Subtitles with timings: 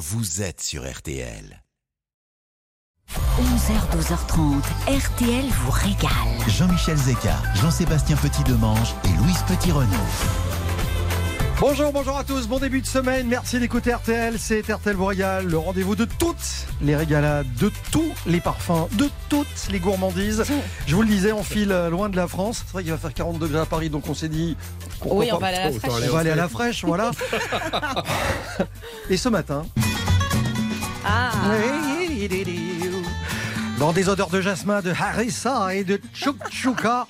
[0.00, 1.62] vous êtes sur RTL.
[3.12, 6.48] 11h, 12h30, RTL vous régale.
[6.48, 10.59] Jean-Michel Zeka, Jean-Sébastien Petit-Demange et Louise Petit-Renaud.
[11.60, 15.58] Bonjour, bonjour à tous, bon début de semaine, merci d'écouter RTL, c'est RTL régale, le
[15.58, 20.42] rendez-vous de toutes les régalades, de tous les parfums, de toutes les gourmandises.
[20.86, 23.12] Je vous le disais, on file loin de la France, c'est vrai qu'il va faire
[23.12, 24.56] 40 degrés à Paris, donc on s'est dit...
[25.04, 25.92] Oui, on va aller à la fraîche.
[26.08, 27.10] On va aller à la fraîche, voilà.
[29.10, 29.66] Et ce matin...
[31.04, 31.30] Ah.
[33.80, 37.06] Dans des odeurs de jasmin, de harissa et de chouchouka,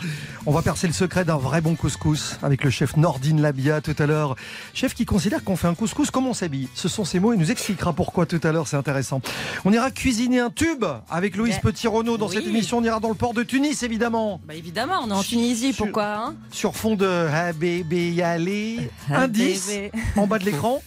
[0.47, 3.97] on va percer le secret d'un vrai bon couscous avec le chef Nordine Labia tout
[3.99, 4.37] à l'heure.
[4.73, 6.69] Chef qui considère qu'on fait un couscous comme on s'habille.
[6.77, 9.21] Ce sont ses mots, il nous expliquera pourquoi tout à l'heure, c'est intéressant.
[9.65, 12.37] On ira cuisiner un tube avec Louise Petit-Renaud dans oui.
[12.37, 12.79] cette émission.
[12.79, 14.41] On ira dans le port de Tunis, évidemment.
[14.47, 16.35] Bah évidemment, on est en Tunisie, Sur- pourquoi hein?
[16.53, 19.73] Sur fond de Habébé Yalé, indice
[20.17, 20.81] en bas de l'écran.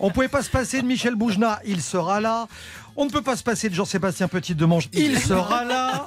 [0.00, 2.46] On pouvait pas se passer de Michel Boujna, il sera là.
[2.96, 6.06] On ne peut pas se passer de Jean-Sébastien Petit-Demange, il sera là.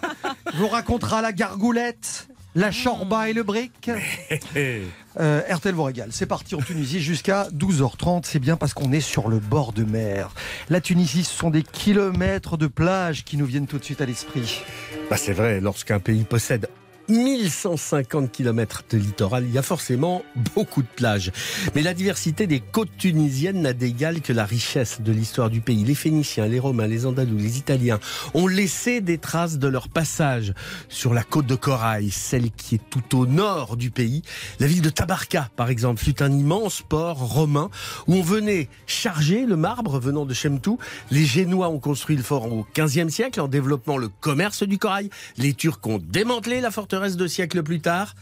[0.55, 3.91] Vous racontera la gargoulette, la chorba et le brick.
[4.55, 6.09] Euh, RTL vous régale.
[6.11, 8.21] C'est parti en Tunisie jusqu'à 12h30.
[8.23, 10.29] C'est bien parce qu'on est sur le bord de mer.
[10.69, 14.05] La Tunisie, ce sont des kilomètres de plage qui nous viennent tout de suite à
[14.05, 14.61] l'esprit.
[15.09, 16.69] Bah, c'est vrai, lorsqu'un pays possède
[17.09, 20.23] 1150 km de littoral, il y a forcément
[20.55, 21.31] beaucoup de plages.
[21.73, 25.85] Mais la diversité des côtes tunisiennes n'a d'égal que la richesse de l'histoire du pays.
[25.85, 27.99] Les Phéniciens, les Romains, les Andalous, les Italiens
[28.33, 30.53] ont laissé des traces de leur passage
[30.89, 34.21] sur la côte de Corail, celle qui est tout au nord du pays.
[34.59, 37.69] La ville de Tabarka, par exemple, fut un immense port romain
[38.07, 40.77] où on venait charger le marbre venant de Chemtou.
[41.11, 45.09] Les Génois ont construit le fort au XVe siècle en développant le commerce du corail.
[45.37, 48.15] Les Turcs ont démantelé la forteresse deux siècles plus tard.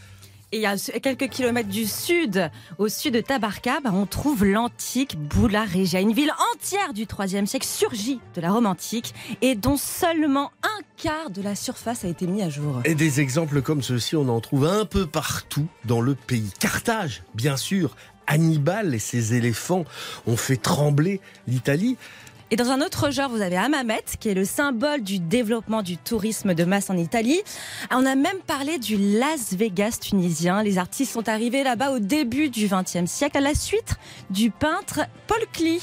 [0.52, 5.64] Et à quelques kilomètres du sud, au sud de Tabarka, bah, on trouve l'antique Boula
[5.64, 10.52] Regia, une ville entière du IIIe siècle surgie de la Rome antique et dont seulement
[10.62, 12.80] un quart de la surface a été mis à jour.
[12.84, 16.50] Et des exemples comme ceux-ci, on en trouve un peu partout dans le pays.
[16.60, 17.96] Carthage, bien sûr.
[18.28, 19.84] Hannibal et ses éléphants
[20.26, 21.96] ont fait trembler l'Italie.
[22.52, 25.96] Et dans un autre genre, vous avez Hammamet, qui est le symbole du développement du
[25.96, 27.40] tourisme de masse en Italie.
[27.90, 30.62] On a même parlé du Las Vegas tunisien.
[30.62, 33.96] Les artistes sont arrivés là-bas au début du XXe siècle, à la suite
[34.30, 35.82] du peintre Paul Klee.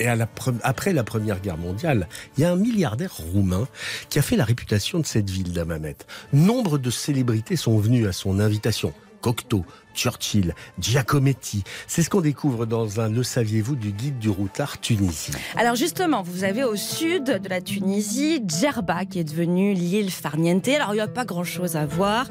[0.00, 3.68] Et après la Première Guerre mondiale, il y a un milliardaire roumain
[4.10, 5.96] qui a fait la réputation de cette ville d'Hammamet.
[6.32, 8.92] Nombre de célébrités sont venues à son invitation.
[9.22, 9.64] Cocteau,
[9.96, 11.64] Churchill, Giacometti.
[11.88, 15.32] C'est ce qu'on découvre dans un Le saviez-vous du guide du routard Tunisie.
[15.56, 20.68] Alors justement, vous avez au sud de la Tunisie Djerba qui est devenue l'île Farniente.
[20.68, 22.26] Alors il n'y a pas grand-chose à voir,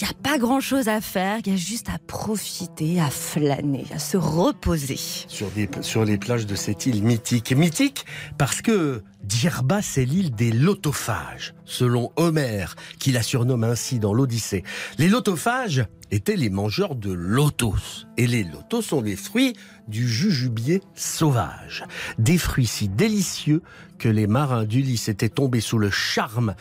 [0.00, 3.84] il n'y a pas grand-chose à faire, il y a juste à profiter, à flâner,
[3.94, 4.96] à se reposer.
[4.96, 5.50] sur,
[5.82, 7.52] sur les plages de cette île mythique.
[7.52, 8.06] Mythique
[8.38, 14.64] parce que Djerba, c'est l'île des lotophages, selon Homère, qui la surnomme ainsi dans l'Odyssée.
[14.96, 18.06] Les lotophages étaient les mangeurs de lotos.
[18.16, 19.54] Et les lotos sont des fruits
[19.86, 21.84] du jujubier sauvage.
[22.18, 23.62] Des fruits si délicieux
[24.00, 26.54] que les marins d'Ulysse étaient tombés sous le charme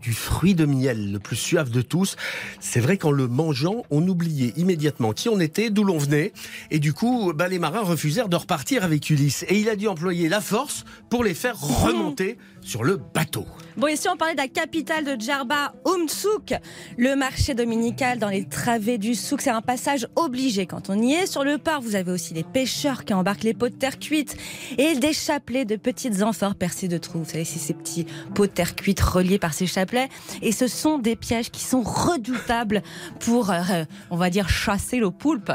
[0.00, 2.16] du fruit de miel le plus suave de tous.
[2.60, 6.32] C'est vrai qu'en le mangeant, on oubliait immédiatement qui on était, d'où l'on venait.
[6.70, 9.44] Et du coup, bah, les marins refusèrent de repartir avec Ulysse.
[9.48, 12.38] Et il a dû employer la force pour les faire remonter
[12.68, 13.46] sur le bateau.
[13.78, 16.52] Bon, et si on parlait de la capitale de Djerba, Umtsouk,
[16.98, 21.14] le marché dominical dans les travées du souk, c'est un passage obligé quand on y
[21.14, 21.26] est.
[21.26, 24.36] Sur le port, vous avez aussi les pêcheurs qui embarquent les pots de terre cuite
[24.76, 27.20] et des chapelets de petites amphores percées de trous.
[27.20, 30.10] Vous savez, c'est ces petits pots de terre cuite reliés par ces chapelets.
[30.42, 32.82] Et ce sont des pièges qui sont redoutables
[33.20, 35.52] pour, euh, on va dire, chasser le poulpe.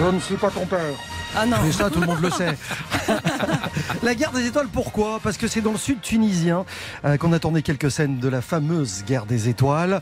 [0.00, 1.07] Je ne suis pas ton père.
[1.40, 1.58] Ah non.
[1.62, 2.58] Mais ça, tout le monde le sait.
[4.02, 5.20] la guerre des étoiles, pourquoi?
[5.22, 6.64] Parce que c'est dans le sud tunisien
[7.04, 10.00] euh, qu'on a tourné quelques scènes de la fameuse guerre des étoiles.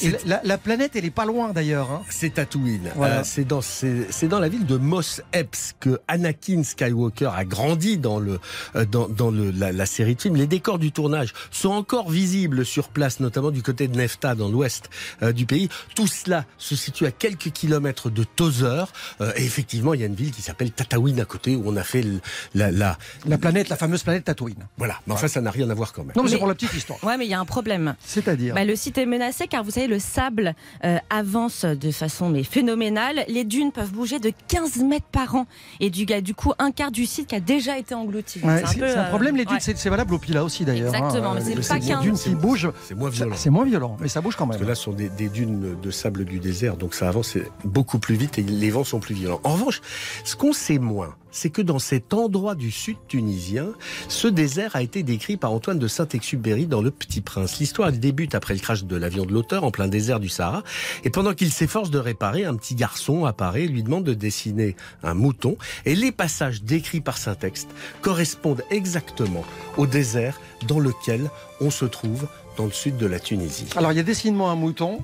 [0.00, 1.90] Et la, la- la planète, elle est pas loin d'ailleurs.
[1.90, 2.02] hein.
[2.08, 2.90] C'est Tatooine.
[2.96, 3.20] Voilà.
[3.20, 7.44] Euh, c'est dans, c'est, c'est dans la ville de Mos Epps que Anakin Skywalker a
[7.44, 8.40] grandi dans, le,
[8.76, 10.36] euh, dans, dans le, la, la série de films.
[10.36, 14.48] Les décors du tournage sont encore visibles sur place, notamment du côté de Nefta, dans
[14.48, 14.90] l'ouest
[15.22, 15.68] euh, du pays.
[15.94, 18.92] Tout cela se situe à quelques kilomètres de Tozeur.
[19.20, 21.76] Euh, et effectivement, il y a une ville qui s'appelle Tatooine à côté, où on
[21.76, 22.20] a fait le-
[22.54, 22.98] la, la...
[23.26, 24.66] La planète, la fameuse planète Tatooine.
[24.78, 24.96] Voilà.
[25.06, 26.12] Mais enfin, ça n'a rien à voir quand même.
[26.16, 27.02] Non, mais c'est pour la petite histoire.
[27.04, 27.94] Ouais, mais il y a un problème.
[28.04, 32.28] C'est-à-dire Bah, le site est menacé car vous savez le sable euh, avance de façon
[32.28, 33.24] mais phénoménale.
[33.28, 35.46] Les dunes peuvent bouger de 15 mètres par an.
[35.80, 38.40] Et du, du coup, un quart du site qui a déjà été englouti.
[38.42, 39.74] Ouais, c'est un euh, problème, les dunes, ouais.
[39.76, 40.94] c'est valable au Pila aussi d'ailleurs.
[40.94, 43.34] Exactement, mais c'est les- pas qu'un- dunes qui bougent, C'est moins violent.
[43.36, 44.50] c'est moins violent, mais ça bouge quand même.
[44.52, 47.36] Parce que là, ce sont des, des dunes de sable du désert, donc ça avance
[47.64, 49.40] beaucoup plus vite et les vents sont plus violents.
[49.44, 49.80] En revanche,
[50.24, 53.68] ce qu'on sait moins, c'est que dans cet endroit du sud tunisien,
[54.08, 57.58] ce désert a été décrit par Antoine de Saint-Exupéry dans Le Petit Prince.
[57.58, 60.62] L'histoire elle débute après le crash de l'avion de l'auteur en plein désert du Sahara.
[61.02, 64.76] Et pendant qu'il s'efforce de réparer, un petit garçon apparaît et lui demande de dessiner
[65.02, 65.56] un mouton.
[65.84, 67.68] Et les passages décrits par Saint-Texte
[68.02, 69.44] correspondent exactement
[69.76, 71.30] au désert dans lequel
[71.60, 73.66] on se trouve dans le sud de la Tunisie.
[73.76, 75.00] Alors, il y a dessine-moi un mouton.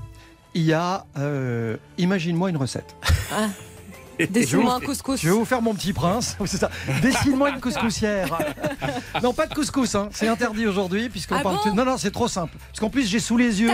[0.54, 2.96] Il y a, euh, imagine-moi une recette.
[4.30, 5.20] Dessine-moi un couscous.
[5.20, 6.36] Je vais vous faire mon petit prince.
[6.46, 6.70] C'est ça.
[7.02, 8.38] Dessine-moi une couscoussière.
[9.22, 9.94] non, pas de couscous.
[9.94, 10.08] Hein.
[10.12, 11.58] C'est interdit aujourd'hui puisqu'on Ah parle.
[11.64, 12.56] bon non, non, c'est trop simple.
[12.68, 13.68] Parce qu'en plus, j'ai sous les yeux.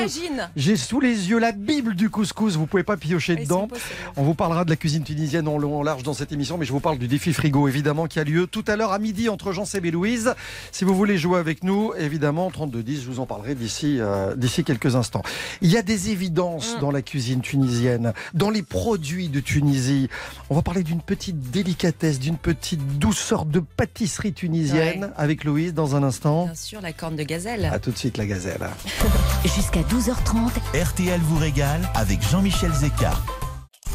[0.57, 2.57] J'ai sous les yeux la Bible du couscous.
[2.57, 3.69] Vous pouvez pas piocher dedans.
[4.17, 6.67] On vous parlera de la cuisine tunisienne en long en large dans cette émission, mais
[6.67, 9.29] je vous parle du défi frigo, évidemment, qui a lieu tout à l'heure à midi
[9.29, 10.35] entre Jean-Seb et Louise.
[10.73, 14.65] Si vous voulez jouer avec nous, évidemment, 32-10, je vous en parlerai d'ici euh, d'ici
[14.65, 15.23] quelques instants.
[15.63, 16.81] Il y a des évidences Mm.
[16.81, 20.09] dans la cuisine tunisienne, dans les produits de Tunisie.
[20.51, 25.11] On va parler d'une petite délicatesse, d'une petite douceur de pâtisserie tunisienne Ouais.
[25.17, 26.47] avec Louise dans un instant.
[26.47, 27.67] Bien sûr, la corne de gazelle.
[27.73, 28.69] À tout de suite, la gazelle.
[29.45, 30.51] Jusqu'à 12h30,
[30.83, 33.13] RTL vous régale avec Jean-Michel Zeka.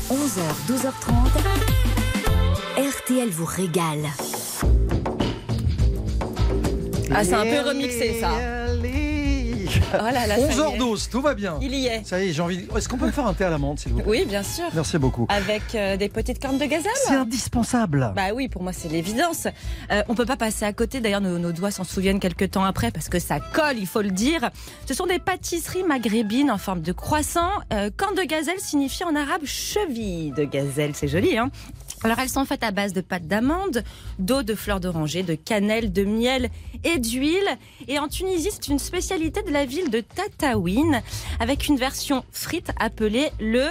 [0.09, 1.13] 11h, 12h30.
[2.77, 4.05] RTL vous régale.
[7.13, 8.29] Ah, c'est un peu remixé, ça.
[9.93, 10.77] Oh là là, ça y est.
[10.77, 11.57] 11h12, tout va bien.
[11.61, 12.05] Il y est.
[12.05, 12.67] Ça y est, j'ai envie.
[12.75, 14.07] Est-ce qu'on peut me faire un thé à la menthe, s'il vous plaît?
[14.07, 14.65] Oui, bien sûr.
[14.73, 15.25] Merci beaucoup.
[15.29, 16.91] Avec euh, des petites cornes de gazelle?
[17.05, 18.11] C'est indispensable.
[18.15, 19.47] Bah oui, pour moi c'est l'évidence.
[19.91, 20.99] Euh, on peut pas passer à côté.
[20.99, 24.01] D'ailleurs, nos, nos doigts s'en souviennent quelques temps après parce que ça colle, il faut
[24.01, 24.49] le dire.
[24.85, 27.49] Ce sont des pâtisseries maghrébines en forme de croissant.
[27.73, 30.91] Euh, corne de gazelle signifie en arabe cheville de gazelle.
[30.93, 31.49] C'est joli, hein?
[32.03, 33.83] Alors elles sont faites à base de pâte d'amande,
[34.19, 36.49] d'eau, de fleurs d'oranger, de cannelle, de miel
[36.83, 37.57] et d'huile.
[37.87, 41.01] Et en Tunisie, c'est une spécialité de la ville de Tataouine
[41.39, 43.67] avec une version frite appelée le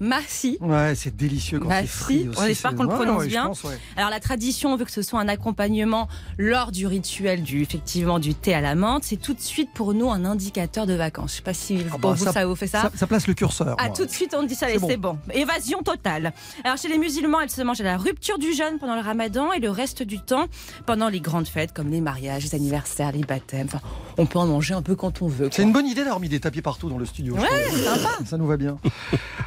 [0.00, 0.58] massi.
[0.60, 2.38] Ouais, c'est délicieux quand c'est frit aussi.
[2.40, 3.46] on espère qu'on le prononce ouais, bien.
[3.46, 3.78] pense, ouais.
[3.96, 6.08] Alors la tradition veut que ce soit un accompagnement
[6.38, 9.04] lors du rituel du effectivement du thé à la menthe.
[9.04, 11.32] C'est tout de suite pour nous un indicateur de vacances.
[11.32, 12.82] Je sais pas si Ah pour bah, vous ça- ça, vous fait ça.
[12.82, 13.76] Ça, ça place le curseur.
[13.78, 13.96] Ah, moi.
[13.96, 15.18] tout de suite, on dit ça, C'est bon.
[15.32, 16.32] Évasion totale.
[16.64, 19.52] Alors, chez les musulmans, elle se mange à la rupture du jeûne pendant le ramadan
[19.52, 20.46] et le reste du temps
[20.86, 23.66] pendant les grandes fêtes comme les mariages, les anniversaires, les baptêmes.
[23.66, 23.80] Enfin,
[24.18, 25.48] on peut en manger un peu quand on veut.
[25.52, 27.34] C'est une bonne idée d'avoir mis des tapis partout dans le studio.
[27.34, 28.08] Ouais, sympa.
[28.24, 28.78] Ça nous va bien.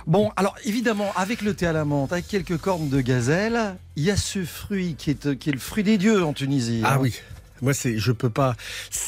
[0.08, 4.06] Bon, alors évidemment, avec le thé à la menthe, avec quelques cornes de gazelle, il
[4.06, 6.80] y a ce fruit qui est, qui est le fruit des dieux en Tunisie.
[6.86, 6.98] Ah hein.
[7.02, 7.14] oui.
[7.62, 8.56] Moi, c'est, je peux pas.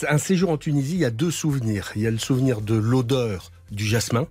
[0.10, 1.94] Un séjour en Tunisie, il y a deux souvenirs.
[1.96, 4.28] Il y a le souvenir de l'odeur du jasmin,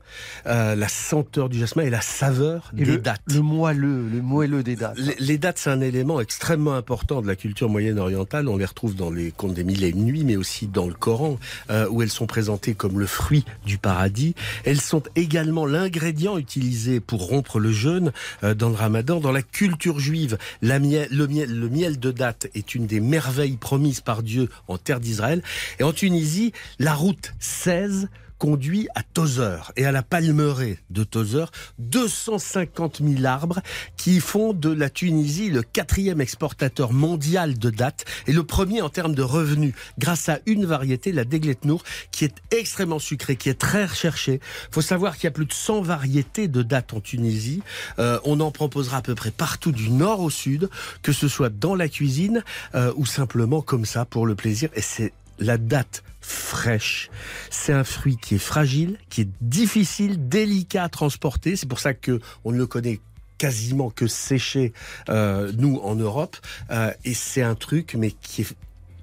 [0.47, 3.23] euh, la senteur du jasmin et la saveur Et des le, dattes.
[3.27, 4.99] le moelleux, le moelleux des dattes.
[4.99, 8.49] Les, les dattes, c'est un élément extrêmement important de la culture moyenne orientale.
[8.49, 10.95] On les retrouve dans les contes des mille et une nuits, mais aussi dans le
[10.95, 11.39] Coran,
[11.71, 14.35] euh, où elles sont présentées comme le fruit du paradis.
[14.65, 18.13] Elles sont également l'ingrédient utilisé pour rompre le jeûne
[18.45, 19.21] euh, dans le ramadan.
[19.21, 23.01] Dans la culture juive, la miel, le, miel, le miel de date est une des
[23.01, 25.43] merveilles promises par Dieu en terre d'Israël.
[25.79, 28.09] Et en Tunisie, la route 16
[28.41, 33.61] conduit à Tozeur et à la palmeraie de Tozeur, 250 000 arbres
[33.99, 38.89] qui font de la Tunisie le quatrième exportateur mondial de dattes et le premier en
[38.89, 43.61] termes de revenus grâce à une variété, la Degletnour, qui est extrêmement sucrée, qui est
[43.61, 44.41] très recherchée.
[44.71, 47.63] faut savoir qu'il y a plus de 100 variétés de dattes en Tunisie.
[47.99, 50.71] Euh, on en proposera à peu près partout du nord au sud,
[51.03, 52.43] que ce soit dans la cuisine
[52.75, 54.71] euh, ou simplement comme ça pour le plaisir.
[54.75, 57.11] Et c'est la date fraîche.
[57.51, 61.57] C'est un fruit qui est fragile, qui est difficile, délicat à transporter.
[61.57, 63.01] C'est pour ça que on ne le connaît
[63.39, 64.73] quasiment que séché
[65.09, 66.37] euh, nous en Europe.
[66.71, 68.55] Euh, et c'est un truc, mais qui est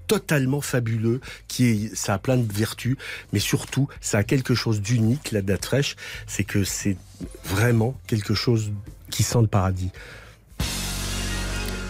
[0.07, 2.95] totalement fabuleux, qui est, ça a plein de vertus,
[3.33, 5.95] mais surtout, ça a quelque chose d'unique, la date fraîche,
[6.27, 6.97] c'est que c'est
[7.43, 8.71] vraiment quelque chose
[9.09, 9.91] qui sent le paradis.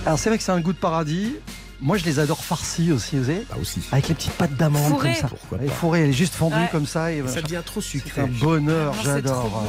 [0.06, 1.36] Alors c'est vrai que c'est un goût de paradis.
[1.80, 3.82] Moi je les adore farcis aussi, vous savez Ah aussi.
[3.92, 5.28] Avec les petites pâtes d'amande comme ça.
[5.28, 5.74] Pourquoi Et pas.
[5.74, 6.70] fourrée, elle est juste fondue Ouais.
[6.72, 7.12] comme ça.
[7.12, 8.22] Et Ça devient trop c'est sucré.
[8.22, 9.64] un bonheur, c'est j'adore.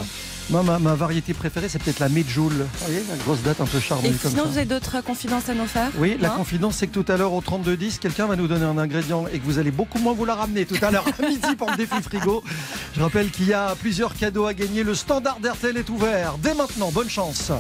[0.51, 2.53] Moi, ma, ma variété préférée, c'est peut-être la Medjool.
[2.55, 4.49] Vous voyez, la grosse date un peu Et charbonnée comme sinon, ça.
[4.49, 7.35] vous avez d'autres confidences à nous faire Oui, la confidence, c'est que tout à l'heure,
[7.35, 10.25] au 3210, quelqu'un va nous donner un ingrédient et que vous allez beaucoup moins vous
[10.25, 12.43] la ramener tout à l'heure à midi pour le défi frigo.
[12.97, 14.83] Je rappelle qu'il y a plusieurs cadeaux à gagner.
[14.85, 16.91] Le standard d'RTL est ouvert dès maintenant.
[16.91, 17.53] Bonne chance.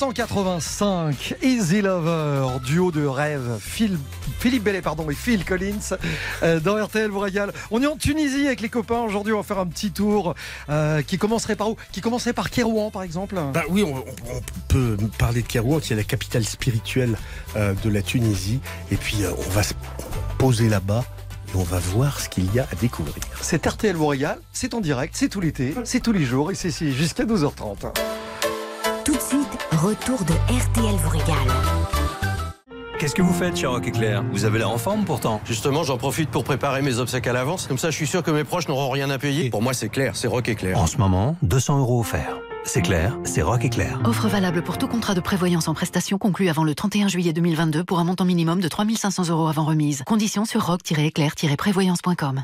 [0.00, 3.98] 1985, Easy Lover, duo de rêve, Phil-
[4.38, 5.96] Philippe Bellet pardon, et Phil Collins
[6.42, 7.52] euh, dans RTL vous régale.
[7.70, 10.34] On est en Tunisie avec les copains aujourd'hui, on va faire un petit tour
[10.68, 11.76] euh, qui commencerait par où?
[11.92, 13.36] Qui commencerait par Kérouan par exemple?
[13.54, 17.16] Bah oui, on, on- peut parler de Kérouan, qui est la capitale spirituelle
[17.56, 18.60] euh, de la Tunisie.
[18.90, 19.72] Et puis, on va se
[20.38, 21.04] poser là-bas
[21.54, 23.14] et on va voir ce qu'il y a à découvrir.
[23.40, 26.54] C'est RTL vous régale, c'est en direct, c'est tout l'été, c'est tous les jours et
[26.54, 27.92] c'est jusqu'à 12h30.
[29.26, 31.48] Retour de RTL vous régale.
[33.00, 35.40] Qu'est-ce que vous faites chez Rock Éclair Vous avez l'air en forme pourtant.
[35.44, 37.66] Justement, j'en profite pour préparer mes obsèques à l'avance.
[37.66, 39.50] Comme ça, je suis sûr que mes proches n'auront rien à payer.
[39.50, 40.78] Pour moi, c'est clair, c'est rock éclair.
[40.78, 42.38] En ce moment, 200 euros offerts.
[42.64, 44.00] C'est clair, c'est Rock Éclair.
[44.04, 47.84] Offre valable pour tout contrat de prévoyance en prestation conclu avant le 31 juillet 2022
[47.84, 50.02] pour un montant minimum de 3500 euros avant remise.
[50.04, 52.42] Conditions sur rock-éclair-prévoyance.com.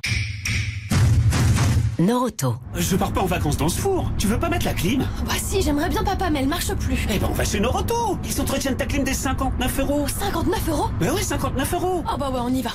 [1.99, 2.56] Noroto.
[2.75, 4.11] Je pars pas en vacances dans ce four.
[4.16, 5.00] Tu veux pas mettre la clim?
[5.26, 7.06] Bah si, j'aimerais bien papa, mais elle marche plus.
[7.12, 8.18] Eh ben on va chez Noroto.
[8.25, 10.06] Ils s'entretiennent ta clim des 59 euros.
[10.08, 10.88] 59 euros?
[10.99, 12.02] Ben oui, 59 euros.
[12.08, 12.70] Ah bah ouais, on y va.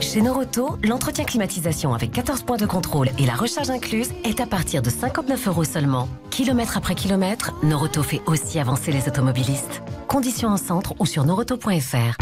[0.00, 4.46] Chez Noroto, l'entretien climatisation avec 14 points de contrôle et la recharge incluse est à
[4.46, 6.08] partir de 59 euros seulement.
[6.30, 9.82] Kilomètre après kilomètre, Noroto fait aussi avancer les automobilistes.
[10.08, 12.16] Conditions en centre ou sur noroto.fr.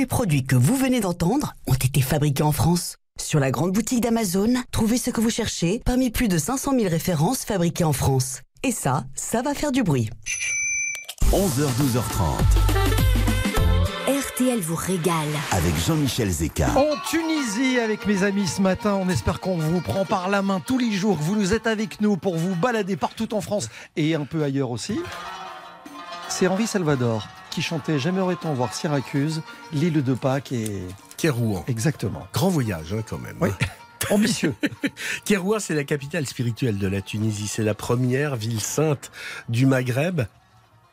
[0.00, 2.96] les produits que vous venez d'entendre ont été fabriqués en France.
[3.20, 6.88] Sur la grande boutique d'Amazon, trouvez ce que vous cherchez parmi plus de 500 000
[6.88, 8.40] références fabriquées en France.
[8.62, 10.08] Et ça, ça va faire du bruit.
[11.32, 12.38] 11h, 12h30
[14.08, 15.28] RTL vous régale.
[15.50, 16.70] avec Jean-Michel Zeka.
[16.78, 20.60] En Tunisie avec mes amis ce matin, on espère qu'on vous prend par la main
[20.60, 23.68] tous les jours, que vous nous êtes avec nous pour vous balader partout en France
[23.96, 24.98] et un peu ailleurs aussi.
[26.30, 29.42] C'est Henri Salvador qui chantait Jamais aurait-on voir Syracuse,
[29.72, 30.82] l'île de Pâques et...
[31.16, 31.64] Kérouan.
[31.68, 32.26] Exactement.
[32.32, 33.36] Grand voyage, hein, quand même.
[33.40, 33.50] Oui.
[34.10, 34.54] Ambitieux.
[35.24, 37.48] Kérouan, c'est la capitale spirituelle de la Tunisie.
[37.48, 39.10] C'est la première ville sainte
[39.48, 40.22] du Maghreb.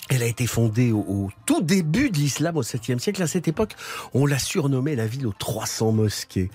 [0.09, 3.21] Elle a été fondée au, tout début de l'islam au 7e siècle.
[3.21, 3.75] À cette époque,
[4.13, 6.49] on l'a surnommée la ville aux 300 mosquées.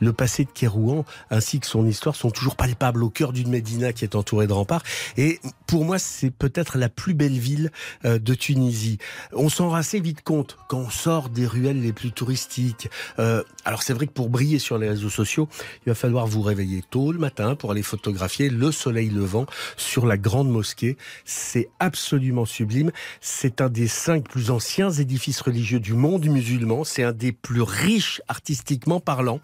[0.00, 3.92] Le passé de Kérouan ainsi que son histoire sont toujours palpables au cœur d'une Médina
[3.92, 4.82] qui est entourée de remparts.
[5.16, 7.70] Et pour moi, c'est peut-être la plus belle ville
[8.04, 8.98] euh, de Tunisie.
[9.32, 12.90] On s'en rend assez vite compte quand on sort des ruelles les plus touristiques.
[13.18, 15.48] Euh, alors c'est vrai que pour briller sur les réseaux sociaux,
[15.86, 19.46] il va falloir vous réveiller tôt le matin pour aller photographier le soleil levant
[19.76, 20.96] sur la grande mosquée.
[21.24, 22.90] C'est absolument sublime.
[23.20, 26.84] C'est un des cinq plus anciens édifices religieux du monde musulman.
[26.84, 29.40] C'est un des plus riches artistiquement parlant.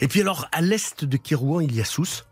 [0.00, 2.26] Et puis alors, à l'est de Kérouan, il y a Sousse.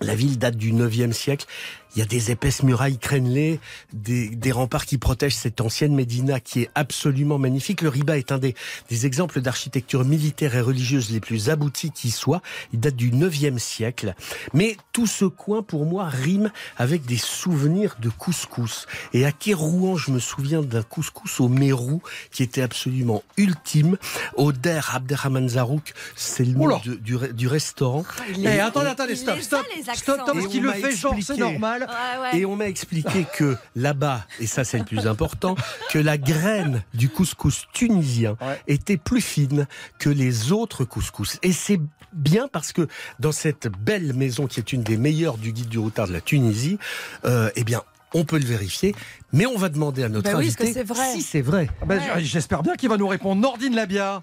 [0.00, 1.46] La ville date du 9e siècle.
[1.94, 3.60] Il y a des épaisses murailles crénelées,
[3.92, 7.82] des, des remparts qui protègent cette ancienne Médina qui est absolument magnifique.
[7.82, 8.54] Le Riba est un des,
[8.88, 12.42] des exemples d'architecture militaire et religieuse les plus aboutis qui soient.
[12.72, 14.14] Il date du 9e siècle.
[14.54, 18.86] Mais tout ce coin, pour moi, rime avec des souvenirs de couscous.
[19.12, 23.96] Et à Kérouan, je me souviens d'un couscous au Mérou qui était absolument ultime.
[24.36, 28.04] Oder Abderrahman Zarouk, c'est le nom de- du, du restaurant.
[28.38, 31.32] Eh, attendez, attendez, stop, est stop, stop, stop, parce Et qu'il le fait genre, c'est
[31.34, 31.58] expliqué.
[31.80, 32.20] Normal.
[32.20, 32.38] Ouais, ouais.
[32.38, 35.56] Et on m'a expliqué que là-bas, et ça c'est le plus important,
[35.90, 38.60] que la graine du couscous tunisien Ouais.
[38.68, 39.66] était plus fine
[39.98, 41.38] que les autres couscous.
[41.42, 41.80] Et c'est
[42.12, 45.78] bien parce que dans cette belle maison qui est une des meilleures du guide du
[45.78, 46.78] routard de la Tunisie,
[47.24, 47.82] euh, eh bien,
[48.14, 48.94] on peut le vérifier,
[49.32, 51.68] mais on va demander à notre Bah oui, que invité c'est vrai si c'est vrai.
[51.80, 53.40] Ah ben, J'espère bien qu'il va nous répondre.
[53.40, 54.22] Nordine Labia.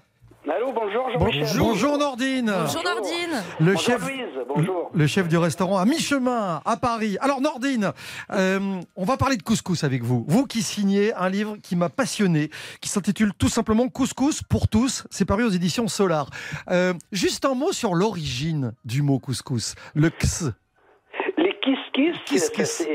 [0.50, 1.58] Allô, bonjour Bon- Jean-Michel.
[1.58, 2.52] bonjour Nordine.
[2.64, 3.42] Bonjour Nordine.
[3.60, 4.90] Le Bonjour chef, Louise, bonjour.
[4.94, 7.18] le chef du restaurant à mi-chemin à Paris.
[7.20, 7.92] Alors Nordine,
[8.32, 10.24] euh, on va parler de couscous avec vous.
[10.26, 12.50] Vous qui signez un livre qui m'a passionné,
[12.80, 15.04] qui s'intitule tout simplement Couscous pour tous.
[15.10, 16.30] C'est paru aux éditions Solar.
[16.70, 19.74] Euh, juste un mot sur l'origine du mot couscous.
[19.94, 20.44] Le ks.
[21.36, 22.86] Les kiss-kiss, Kiss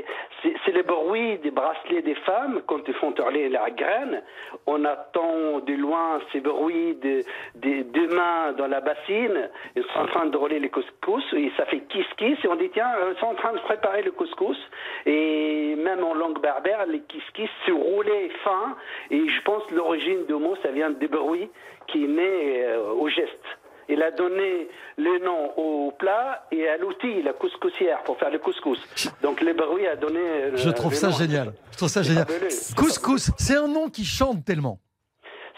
[0.44, 4.22] c'est- le bruit des bracelets des femmes quand ils font hurler la graine.
[4.68, 7.22] On attend de loin ces bruits de,
[7.56, 9.50] de, de mains dans la bassine.
[9.76, 12.56] Ils sont en train de rouler les couscous et ça fait kiss kiss et on
[12.56, 14.58] dit tiens, ils sont en train de préparer le couscous.
[15.06, 18.76] Et même en langue berbère, les kiss kiss se roulaient fin.
[19.12, 21.50] Et je pense l'origine du mot, ça vient des bruits
[21.88, 23.46] qui né euh, au geste.
[23.90, 28.40] Il a donné le nom au plat et à l'outil, la couscoussière, pour faire le
[28.40, 28.80] couscous.
[29.22, 30.20] Donc le bruit a donné.
[30.20, 31.14] euh, Je trouve le ça nom.
[31.18, 31.54] génial.
[31.72, 32.26] Je trouve ça génial.
[32.78, 34.80] Couscous, c'est un nom qui chante tellement.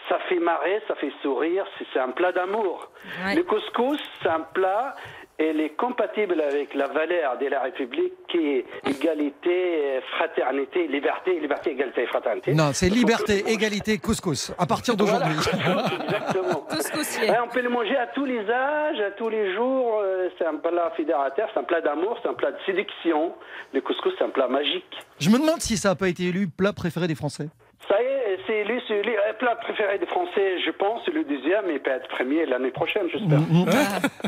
[0.08, 2.90] Ça fait marrer, ça fait sourire, c'est c'est un plat d'amour.
[3.34, 4.94] Le couscous, c'est un plat,
[5.38, 11.70] elle est compatible avec la valeur de la République qui est égalité, fraternité, liberté, liberté,
[11.72, 12.54] égalité et fraternité.
[12.54, 14.52] Non, c'est liberté, égalité, couscous.
[14.58, 15.34] À partir d'aujourd'hui.
[15.36, 16.66] Exactement.
[16.70, 20.00] Ouais, on peut le manger à tous les âges, à tous les jours.
[20.02, 23.32] euh, C'est un plat fédérateur, c'est un plat d'amour, c'est un plat de séduction.
[23.72, 24.84] Le couscous, c'est un plat magique.
[25.20, 27.48] Je me demande si ça n'a pas été élu plat préféré des Français.
[27.88, 28.80] Ça y est, c'est élu.
[28.88, 33.06] Le plat préféré des Français, je pense, le deuxième, et peut être premier l'année prochaine,
[33.12, 33.40] j'espère.
[33.40, 33.66] Mm,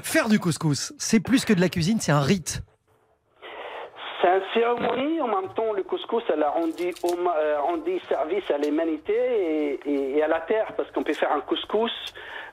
[0.03, 2.63] Faire du couscous, c'est plus que de la cuisine, c'est un rite.
[4.21, 8.59] C'est une cérémonie, en même temps, le couscous, elle a rendu, euh, rendu service à
[8.59, 11.93] l'humanité et, à la terre, parce qu'on peut faire un couscous,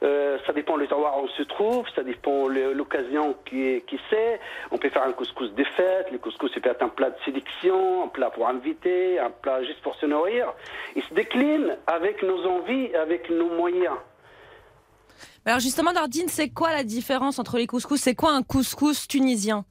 [0.04, 4.40] euh, ça dépend le terroir où on se trouve, ça dépend l'occasion qui, qui c'est.
[4.70, 7.18] On peut faire un couscous de fête, le couscous, c'est peut être un plat de
[7.26, 10.54] sélection, un plat pour inviter, un plat juste pour se nourrir.
[10.96, 13.96] Il se décline avec nos envies, avec nos moyens.
[15.46, 18.00] Alors justement, Nordine, c'est quoi la différence entre les couscous?
[18.00, 19.66] C'est quoi un couscous tunisien?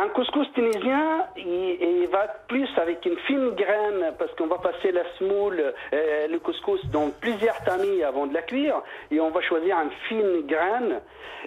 [0.00, 5.02] Un couscous tunisien, il, va plus avec une fine graine parce qu'on va passer la
[5.18, 8.80] semoule, euh, le couscous dans plusieurs tamis avant de la cuire
[9.10, 11.00] et on va choisir une fine graine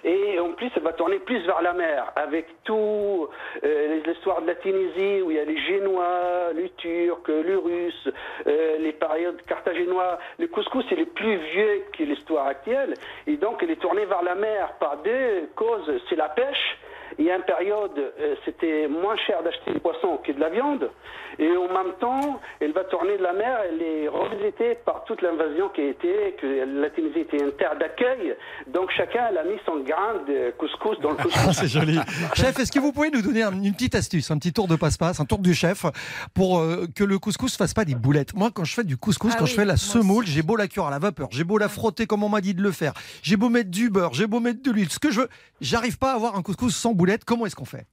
[0.04, 3.26] et en plus elle va tourner plus vers la mer avec tout
[3.64, 7.54] euh, les histoires de la Tunisie où il y a les Génois, les Turcs, les
[7.54, 8.10] Russes,
[8.46, 10.18] euh, les périodes carthaginois.
[10.38, 12.92] Le couscous c'est le plus vieux que l'histoire actuelle
[13.26, 16.78] et donc il est tourné vers la mer par deux causes, c'est la pêche
[17.22, 20.50] il y a une période, euh, c'était moins cher d'acheter du poisson que de la
[20.50, 20.90] viande.
[21.38, 25.22] Et en même temps, elle va tourner de la mer, elle est revisitée par toute
[25.22, 26.46] l'invasion qui a été, que
[26.82, 28.34] la Tunisie était une terre d'accueil.
[28.66, 31.52] Donc chacun elle a mis son grain de couscous dans le couscous.
[31.52, 31.98] C'est joli.
[32.34, 34.76] Chef, est-ce que vous pouvez nous donner un- une petite astuce, un petit tour de
[34.76, 35.86] passe-passe, un tour du chef,
[36.34, 38.34] pour euh, que le couscous fasse pas des boulettes?
[38.34, 40.56] Moi, quand je fais du couscous, Ah quand oui, je fais la semoule, j'ai beau
[40.56, 42.72] la cuire à la vapeur, j'ai beau la frotter comme on m'a dit de le
[42.72, 45.28] faire, j'ai beau mettre du beurre, j'ai beau mettre de l'huile, ce que je veux,
[45.62, 47.11] j'arrive pas à avoir un couscous sans boulettes.
[47.24, 47.86] Comment est-ce qu'on fait?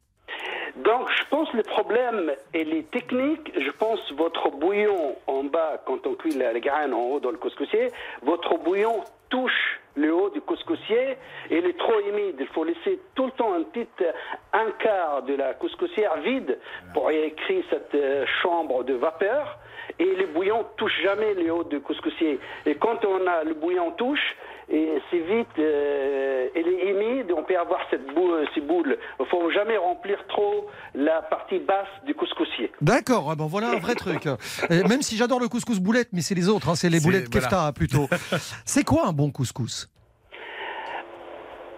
[0.78, 3.52] Donc, je pense le problème, il est technique.
[3.60, 7.38] Je pense votre bouillon en bas, quand on cuit la, graine en haut dans le
[7.38, 11.18] couscoussier, votre bouillon touche le haut du couscoussier
[11.52, 12.36] il est trop humide.
[12.40, 14.12] Il faut laisser tout le temps un petit euh,
[14.54, 16.58] un quart de la couscoussière vide
[16.94, 19.58] pour y créer cette euh, chambre de vapeur.
[19.98, 22.40] Et le bouillon touche jamais le haut du couscoussier.
[22.66, 24.36] Et quand on a le bouillon touche,
[24.72, 28.98] et c'est vite, euh, elle est humide, on peut avoir cette boule, ces boules.
[29.20, 32.72] Il faut jamais remplir trop la partie basse du couscoussier.
[32.82, 34.28] D'accord, ah ben voilà un vrai truc.
[34.28, 34.36] Euh,
[34.88, 37.48] Même si j'adore le couscous boulette, mais c'est les autres, hein, c'est les boulettes voilà.
[37.48, 38.08] kefta plutôt.
[38.66, 39.90] C'est quoi un bon couscous?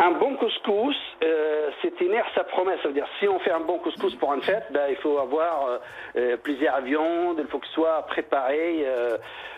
[0.03, 2.79] Un bon couscous, euh, c'est tenir sa promesse.
[2.81, 5.19] Ça veut dire, si on fait un bon couscous pour une fête, ben, il faut
[5.19, 5.77] avoir euh,
[6.15, 9.17] euh, plusieurs viandes, il faut que ce soit préparé euh,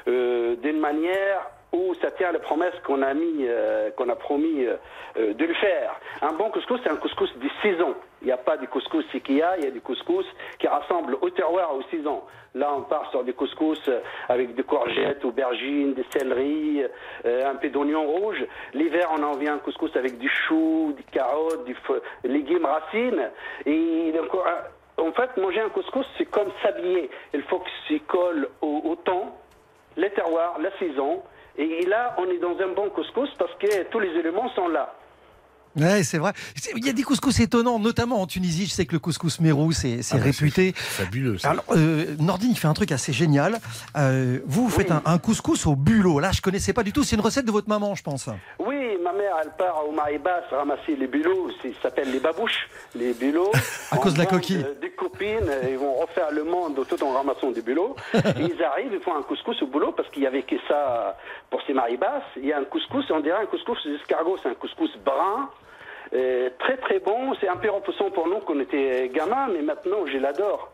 [0.10, 4.63] euh, d'une manière où ça tient la promesse qu'on a mis, euh, qu'on a promis
[4.65, 4.75] euh,
[5.17, 5.99] euh, de le faire.
[6.21, 7.95] Un bon couscous, c'est un couscous de saison.
[8.21, 10.25] Il n'y a pas du couscous Sikia, il y a du couscous
[10.59, 12.21] qui rassemble au terroir, aux saisons.
[12.55, 13.89] Là, on part sur du couscous
[14.29, 16.83] avec des courgettes, aubergines, des céleris,
[17.25, 18.45] euh, un peu d'oignon rouge.
[18.75, 23.29] L'hiver, on en vient un couscous avec du chou, des carottes, f- légumes racines.
[23.65, 24.13] Et
[24.97, 27.09] en fait, manger un couscous, c'est comme s'habiller.
[27.33, 29.36] Il faut que s'y colle au, au temps,
[29.97, 31.23] les terroirs, la saison.
[31.58, 34.96] Et là, on est dans un bon couscous parce que tous les éléments sont là.
[35.76, 36.34] Ouais, c'est vrai.
[36.76, 38.68] Il y a des couscous étonnants, notamment en Tunisie.
[38.68, 40.72] Je sais que le couscous Mérou, c'est c'est Ah bah, réputé.
[40.76, 41.39] Fabuleux.
[41.39, 41.50] ça.
[41.50, 43.60] Alors, euh, Nordine, il fait un truc assez génial.
[43.98, 46.20] Euh, vous, vous faites un, un couscous au bulot.
[46.20, 47.04] Là, je connaissais pas du tout.
[47.04, 48.30] C'est une recette de votre maman, je pense.
[49.43, 53.51] Elle part au Maïbas ramasser les bulots, ça s'appelle les babouches, les bulots.
[53.91, 54.65] À cause de la coquille.
[54.82, 57.95] Des copines, ils vont refaire le monde tout en ramassant des bulots.
[58.13, 61.17] ils arrivent, ils font un couscous au boulot parce qu'il y avait que ça
[61.49, 62.21] pour ces Maïbas.
[62.38, 65.49] Il y a un couscous, on dirait un couscous d'escargot, c'est un couscous brun.
[66.13, 70.06] euh, très très bon, c'est un peu repoussant pour nous qu'on était gamins, mais maintenant
[70.06, 70.71] je l'adore.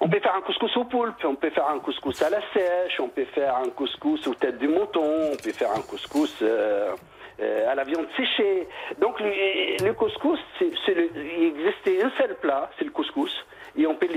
[0.00, 2.98] On peut faire un couscous au poulpe, on peut faire un couscous à la sèche,
[3.00, 6.94] on peut faire un couscous aux têtes du mouton, on peut faire un couscous euh,
[7.40, 8.66] euh, à la viande séchée.
[9.00, 13.32] Donc le, le couscous, le- il existait un seul plat, c'est le couscous.
[13.76, 14.08] et on peut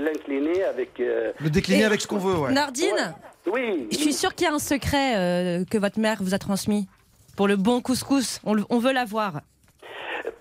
[0.00, 0.98] l'incliner avec.
[1.00, 2.52] euh, Le décliner avec ce qu'on veut, ouais.
[2.52, 3.14] Nordine,
[3.46, 3.86] Oui.
[3.92, 6.88] je suis sûre qu'il y a un secret euh, que votre mère vous a transmis
[7.36, 8.40] pour le bon couscous.
[8.44, 9.40] On veut l'avoir.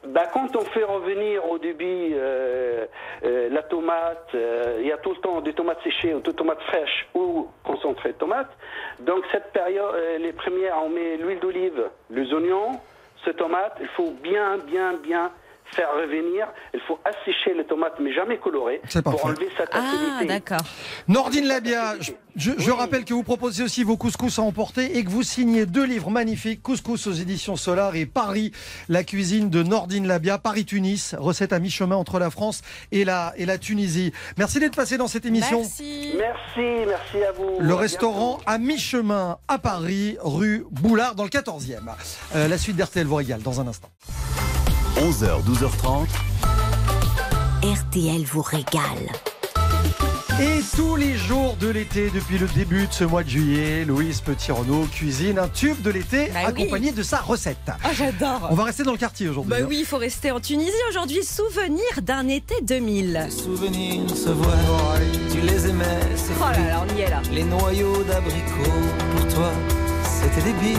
[0.07, 2.85] Bah, quand on fait revenir au début euh,
[3.23, 6.33] euh, la tomate, euh, il y a tout le temps des tomates séchées ou des
[6.33, 8.51] tomates fraîches ou concentrées de tomates.
[8.99, 12.79] Donc cette période, euh, les premières, on met l'huile d'olive, les oignons,
[13.23, 13.77] ce tomate.
[13.81, 15.31] Il faut bien, bien, bien
[15.71, 16.47] faire revenir.
[16.73, 20.25] Il faut assécher les tomates, mais jamais colorer, C'est pour enlever cette Ah, acidité.
[20.27, 20.61] d'accord.
[21.07, 25.03] Nordine Labia, je, je- je rappelle que vous proposez aussi vos couscous à emporter et
[25.03, 28.51] que vous signez deux livres magnifiques, Couscous aux éditions Solar et Paris,
[28.89, 33.45] la cuisine de Nordine Labia, Paris-Tunis, recette à mi-chemin entre la France et la, et
[33.45, 34.13] la Tunisie.
[34.37, 35.59] Merci d'être passé dans cette émission.
[35.59, 36.13] Merci.
[36.17, 37.57] Merci, merci à vous.
[37.59, 41.91] Le À restaurant à mi-chemin à Paris, rue Boulard, dans le 14e.
[42.35, 43.89] Euh, la suite d'RTL vous régale dans un instant.
[44.97, 46.07] 11h, 12h30.
[47.63, 48.81] RTL vous régale.
[50.41, 54.19] Et tous les jours de l'été, depuis le début de ce mois de juillet, Louise
[54.21, 56.63] Petit-Renaud cuisine un tube de l'été Bah oui.
[56.63, 57.57] accompagné de sa recette.
[57.83, 58.47] Ah, j'adore.
[58.51, 59.49] On va rester dans le quartier aujourd'hui.
[59.51, 59.65] Bah hein.
[59.67, 61.23] oui, il faut rester en Tunisie aujourd'hui.
[61.23, 63.27] Souvenir d'un été 2000.
[63.29, 64.53] souvenirs se voient,
[65.31, 67.21] tu les aimais, c'est Oh là là, on y est là.
[67.31, 68.81] Les noyaux d'abricots,
[69.15, 69.51] pour toi,
[70.03, 70.77] c'était des billes.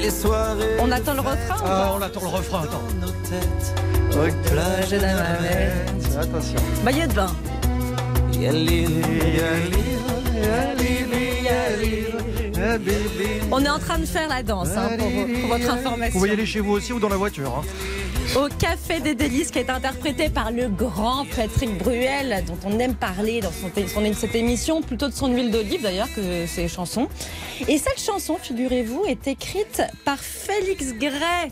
[0.00, 0.76] Et les soirées.
[0.80, 2.82] On attend le refrain ou Ah, pas on attend le refrain, attends.
[6.18, 6.58] Attention.
[6.82, 7.30] Maillot de bain.
[13.52, 16.12] On est en train de faire la danse, hein, pour votre information.
[16.12, 17.62] Vous pouvez y aller chez vous aussi ou dans la voiture.
[17.62, 17.66] hein?
[18.36, 22.94] Au Café des Délices, qui est interprété par le grand Patrick Bruel, dont on aime
[22.94, 27.08] parler dans cette émission, plutôt de son huile d'olive d'ailleurs que ses chansons.
[27.66, 31.50] Et cette chanson, figurez-vous, est écrite par Félix Gray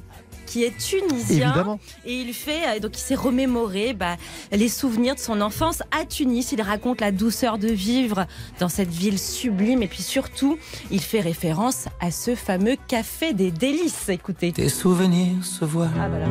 [0.49, 1.79] qui est tunisien Évidemment.
[2.05, 4.17] et il fait euh, donc il s'est remémoré bah,
[4.53, 6.53] les souvenirs de son enfance à Tunis.
[6.53, 8.27] Il raconte la douceur de vivre
[8.61, 10.57] dans cette ville sublime et puis surtout
[10.91, 14.09] il fait référence à ce fameux café des délices.
[14.09, 14.53] Écoutez.
[14.53, 16.27] Tes souvenirs se voient, Ah là.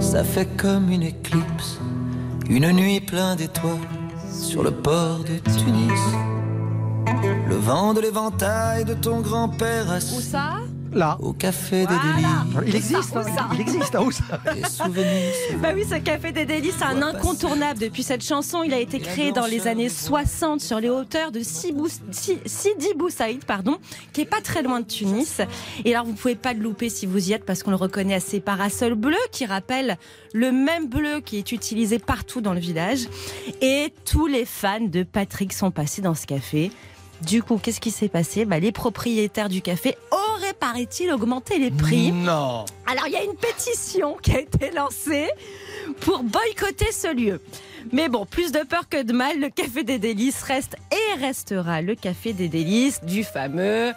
[0.00, 1.78] ça fait comme une éclipse,
[2.48, 3.76] une nuit pleine d'étoiles
[4.32, 6.00] sur le port de Tunis.
[7.48, 10.58] Le vent de l'éventail de ton grand-père Où ça?
[10.92, 11.16] Là.
[11.20, 12.44] au café des Voilà.
[12.54, 12.68] délices.
[12.68, 13.94] Il existe, hein, ça il existe.
[13.94, 14.24] hein, où ça
[14.84, 18.62] souvenirs se Bah oui, ce café des délices, c'est un incontournable depuis cette chanson.
[18.62, 21.88] Il a été créé dans les années 60 sur les hauteurs de Sibou-
[22.46, 23.78] Sidi Bou Saïd, pardon,
[24.12, 25.40] qui est pas très loin de Tunis.
[25.84, 28.14] Et alors, vous pouvez pas le louper si vous y êtes parce qu'on le reconnaît
[28.14, 29.96] à ses parasols bleus qui rappellent
[30.32, 33.00] le même bleu qui est utilisé partout dans le village.
[33.60, 36.70] Et tous les fans de Patrick sont passés dans ce café.
[37.22, 38.44] Du coup, qu'est-ce qui s'est passé?
[38.44, 42.12] Bah, Les propriétaires du café auraient, paraît-il, augmenté les prix.
[42.12, 42.64] Non.
[42.86, 45.28] Alors il y a une pétition qui a été lancée
[46.00, 47.40] pour boycotter ce lieu.
[47.92, 51.80] Mais bon, plus de peur que de mal, le Café des Délices reste et restera
[51.82, 53.92] le Café des Délices du fameux.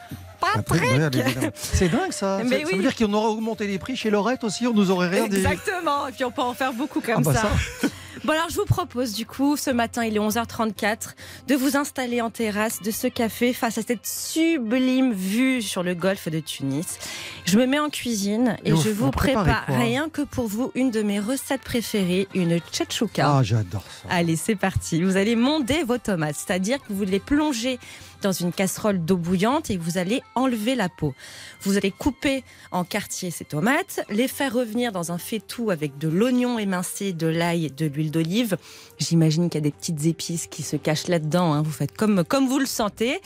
[1.55, 2.41] C'est dingue ça.
[2.43, 2.75] Mais ça, ça oui.
[2.77, 5.37] veut dire qu'on aurait augmenté les prix chez Lorette aussi, on nous aurait rien dit.
[5.37, 7.41] Exactement, et puis on peut en faire beaucoup comme Ah bah ça.
[7.81, 7.87] ça.
[8.23, 11.15] Bon alors je vous propose du coup ce matin il est 11h34
[11.49, 15.93] de vous installer en terrasse de ce café face à cette sublime vue sur le
[15.93, 16.99] golfe de Tunis.
[17.43, 20.89] Je me mets en cuisine et, je vous prépare quoi rien que pour vous une
[20.89, 23.39] de mes recettes préférées, une tchatchouka.
[23.39, 24.07] Ah, j'adore ça.
[24.09, 25.03] Allez, c'est parti.
[25.03, 27.77] Vous allez monder vos tomates, c'est-à-dire que vous les plongez
[28.23, 31.13] dans une casserole d'eau bouillante et vous allez enlever la peau.
[31.61, 36.07] Vous allez couper en quartier ces tomates, les faire revenir dans un faitout avec de
[36.07, 38.57] l'oignon émincé, de l'ail, de l'huile d'olive.
[38.97, 41.53] J'imagine qu'il y a des petites épices qui se cachent là-dedans.
[41.53, 41.61] hein.
[41.61, 43.19] Vous faites comme, comme vous le sentez.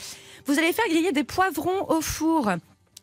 [0.46, 2.50] Vous allez faire griller des poivrons au four.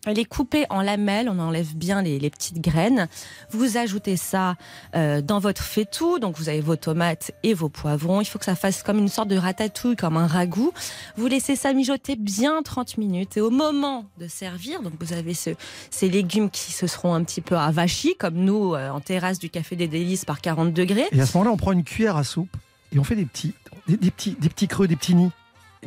[0.08, 3.08] Les couper en lamelles, on enlève bien les, petites graines.
[3.52, 4.56] Vous ajoutez ça
[4.96, 8.22] euh, dans votre faitout, donc vous avez vos tomates et vos poivrons.
[8.22, 10.72] Il faut que ça fasse comme une sorte de ratatouille, comme un ragoût.
[11.18, 15.34] Vous laissez ça mijoter bien 30 minutes et au moment de servir, donc vous avez
[15.34, 15.56] ce-
[15.90, 19.50] ces légumes qui se seront un petit peu avachis, comme nous euh, en terrasse du
[19.50, 21.08] Café des Délices par 40 degrés.
[21.12, 22.56] Et à ce moment-là, on prend une cuillère à soupe
[22.94, 23.54] et on fait des petits,
[23.88, 25.32] des, des petits, des petits creux, des petits nids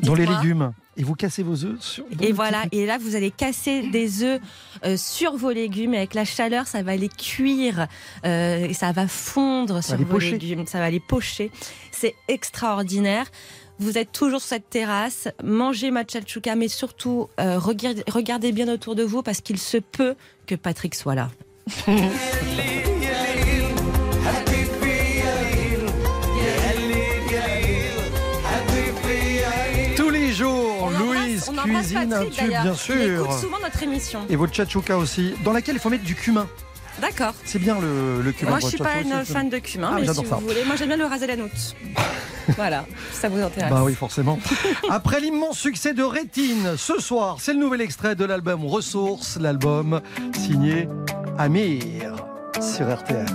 [0.03, 0.73] dans les légumes.
[0.97, 2.05] Et vous cassez vos œufs sur.
[2.21, 4.41] Et voilà, et là vous allez casser des œufs
[4.85, 7.87] euh, sur vos légumes et avec la chaleur, ça va les cuire
[8.27, 10.33] euh, et ça va fondre sur vos pocher.
[10.33, 11.53] légumes, ça va les pocher.
[11.93, 13.27] C'est extraordinaire.
[13.79, 16.19] Vous êtes toujours sur cette terrasse, mangez matcha
[16.57, 20.97] mais surtout euh, regardez, regardez bien autour de vous parce qu'il se peut que Patrick
[20.97, 21.31] soit là.
[31.75, 32.63] Cuisine un Patrick tube, d'ailleurs.
[32.63, 33.39] bien Il écoute sûr.
[33.41, 34.21] souvent notre émission.
[34.29, 36.47] Et votre tchatchouka aussi, dans laquelle il faut mettre du cumin.
[37.01, 37.33] D'accord.
[37.45, 38.51] C'est bien le, le cumin.
[38.51, 40.37] Moi, je suis pas une aussi, fan de cumin, Ah, mais si j'adore vous ça.
[40.37, 41.77] voulez, moi j'aime bien le raser la noute.
[42.57, 43.71] voilà, si ça vous intéresse.
[43.71, 44.39] Bah oui, forcément.
[44.91, 50.01] Après l'immense succès de Rétine, ce soir, c'est le nouvel extrait de l'album Ressources, l'album
[50.37, 50.89] signé
[51.39, 52.17] Amir
[52.61, 53.27] sur RTL.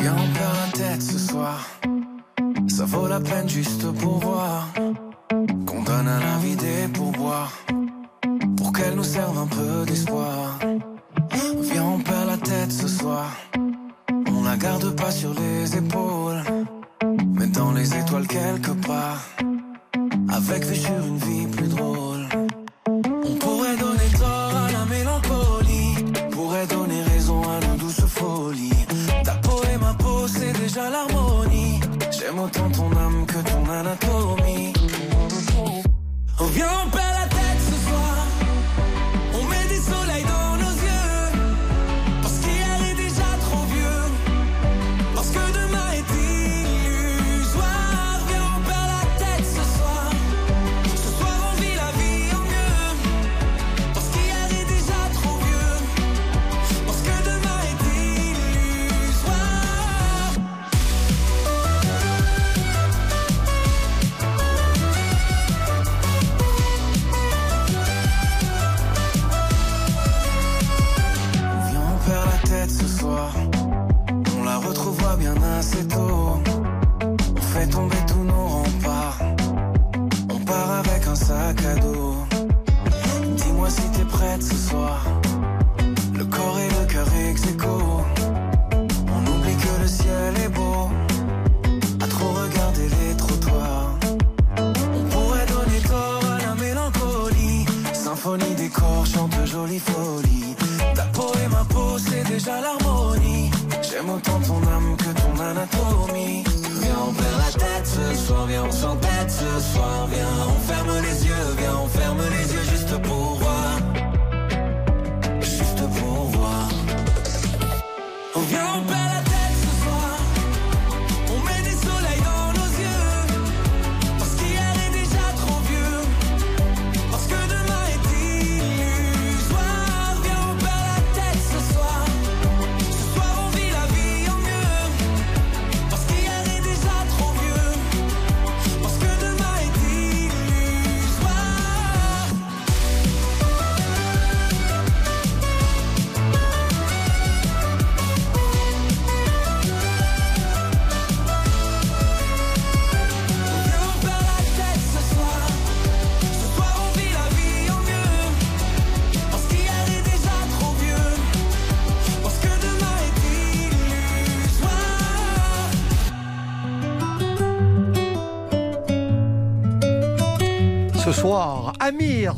[0.00, 1.66] Viens, on perd la tête ce soir.
[2.78, 4.68] Ça vaut la peine juste pour voir.
[5.66, 7.52] Qu'on donne à la vie des pourboires.
[8.56, 10.47] Pour qu'elle nous serve un peu d'espoir.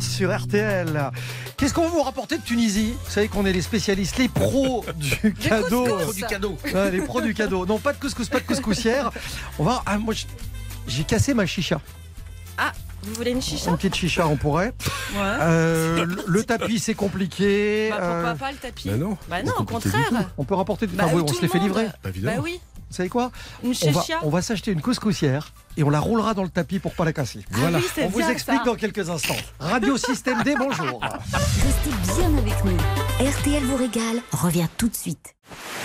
[0.00, 1.10] Sur RTL.
[1.56, 2.94] Qu'est-ce qu'on va vous rapporter de Tunisie?
[3.04, 5.84] Vous savez qu'on est les spécialistes, les pros du cadeau.
[5.84, 6.02] couscous.
[6.02, 6.58] Pros du cadeau.
[6.72, 7.66] Ouais, les pros du cadeau.
[7.66, 9.10] Non, pas de couscous, pas de couscoussière.
[9.58, 9.82] On va.
[9.86, 10.14] ah, moi,
[10.86, 11.80] j'ai cassé ma chicha.
[12.56, 12.72] Ah,
[13.02, 13.70] vous voulez une chicha?
[13.70, 14.72] Une petite chicha, on pourrait.
[15.14, 15.20] Ouais.
[15.40, 17.88] Euh, le, tapis, c'est compliqué.
[17.90, 20.30] Bah, pourquoi Euh, pas le tapis bah non, Bah non, au contraire.
[20.36, 20.86] On peut rapporter.
[20.86, 21.86] Bah, enfin, oui, on se le les fait livrer.
[22.04, 22.60] Bah oui.
[22.90, 23.30] Vous savez quoi
[23.62, 26.80] Une on va, on va s'acheter une couscoussière et on la roulera dans le tapis
[26.80, 27.44] pour pas la casser.
[27.54, 28.64] Ah oui, on vous explique ça.
[28.64, 29.36] dans quelques instants.
[29.60, 31.00] Radio Système D, bonjour.
[31.32, 32.76] Restez bien avec nous.
[33.24, 35.34] RTL vous régale revient tout de suite.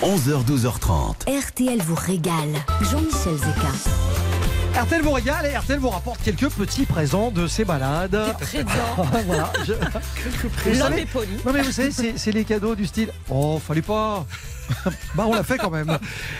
[0.02, 1.30] 11h, 12h30.
[1.48, 2.54] RTL vous régale.
[2.82, 4.82] Jean-Michel Zeka.
[4.82, 8.20] RTL vous régale et RTL vous rapporte quelques petits présents de ses balades.
[8.40, 8.68] présents.
[9.28, 9.54] voilà.
[9.66, 11.30] je- Vous L'homme savez- est poli.
[11.46, 13.12] Non mais vous savez, c'est c'est les cadeaux du style.
[13.30, 14.26] Oh, fallait pas.
[15.16, 15.98] bah on l'a fait quand même.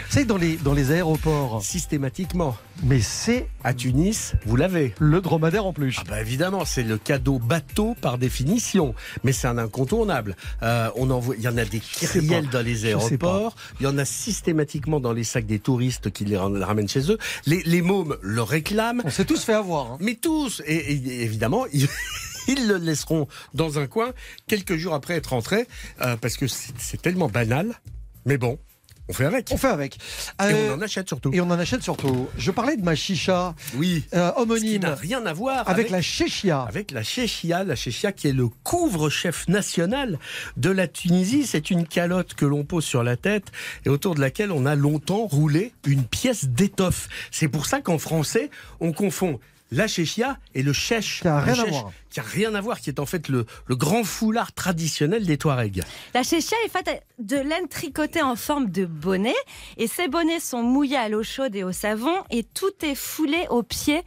[0.10, 1.64] Savez, dans les, dans les aéroports.
[1.64, 2.58] Systématiquement.
[2.84, 3.48] Mais c'est.
[3.64, 4.94] À Tunis, vous l'avez.
[5.00, 5.98] Le dromadaire en plus.
[6.00, 8.94] Ah bah évidemment, c'est le cadeau bateau par définition.
[9.24, 10.36] Mais c'est un incontournable.
[10.64, 13.56] Euh, on il y en a des kyrielles dans les aéroports.
[13.80, 16.90] Il y en a systématiquement dans les sacs des touristes qui les ram- les ramènent
[16.90, 17.18] chez eux.
[17.46, 19.02] Les, les mômes le réclament.
[19.06, 19.94] On s'est tous fait avoir.
[19.94, 19.98] hein.
[20.00, 20.62] Mais tous.
[20.66, 21.88] Et, et évidemment, ils,
[22.48, 24.12] ils le laisseront dans un coin
[24.48, 25.68] quelques jours après être rentrés.
[26.02, 27.80] euh, parce que c'est c'est tellement banal.
[28.26, 28.58] Mais bon,
[29.08, 29.50] on fait avec.
[29.52, 29.96] On fait avec.
[29.96, 30.00] Et
[30.54, 31.30] Euh, on en achète surtout.
[31.32, 32.28] Et on en achète surtout.
[32.38, 34.04] Je parlais de ma chicha Oui.
[34.16, 36.62] euh, homonyme n'a rien à voir avec, la chéchia.
[36.64, 40.18] Avec la chéchia, la chéchia qui est le couvre-chef national
[40.58, 41.46] de la Tunisie.
[41.46, 43.52] C'est une calotte que l'on pose sur la tête
[43.86, 47.08] et autour de laquelle on a longtemps roulé une pièce d'étoffe.
[47.30, 49.40] C'est pour ça qu'en français, on confond
[49.72, 51.22] la chéchia et le chèche.
[51.22, 51.92] Qui a rien à voir.
[52.10, 55.38] Qui a rien à voir, qui est en fait le, le grand foulard traditionnel des
[55.38, 55.84] Touaregs.
[56.14, 59.36] La chéchia est faite de laine tricotée en forme de bonnet
[59.78, 63.46] et ces bonnets sont mouillés à l'eau chaude et au savon et tout est foulé
[63.50, 64.04] au pied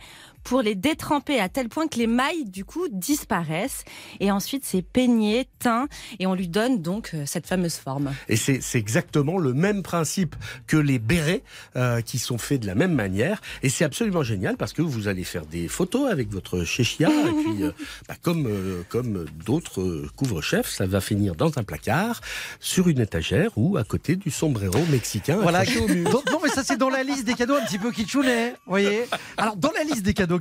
[0.48, 3.84] pour les détremper à tel point que les mailles du coup disparaissent
[4.18, 8.14] et ensuite c'est peigné, teint et on lui donne donc euh, cette fameuse forme.
[8.28, 11.42] Et c'est exactement le même principe que les bérets
[11.76, 13.42] euh, qui sont faits de la même manière.
[13.62, 17.11] Et c'est absolument génial parce que vous allez faire des photos avec votre chéchia.
[17.11, 17.72] et puis, euh,
[18.08, 22.22] bah, comme, euh, comme d'autres couvre-chefs, ça va finir dans un placard,
[22.58, 25.38] sur une étagère ou à côté du sombrero mexicain.
[25.42, 25.62] Voilà.
[25.78, 26.22] au mur.
[26.32, 29.04] Non, mais ça, c'est dans la liste des cadeaux un petit peu kitschounet, vous voyez.
[29.37, 30.38] Alors, dans la liste des cadeaux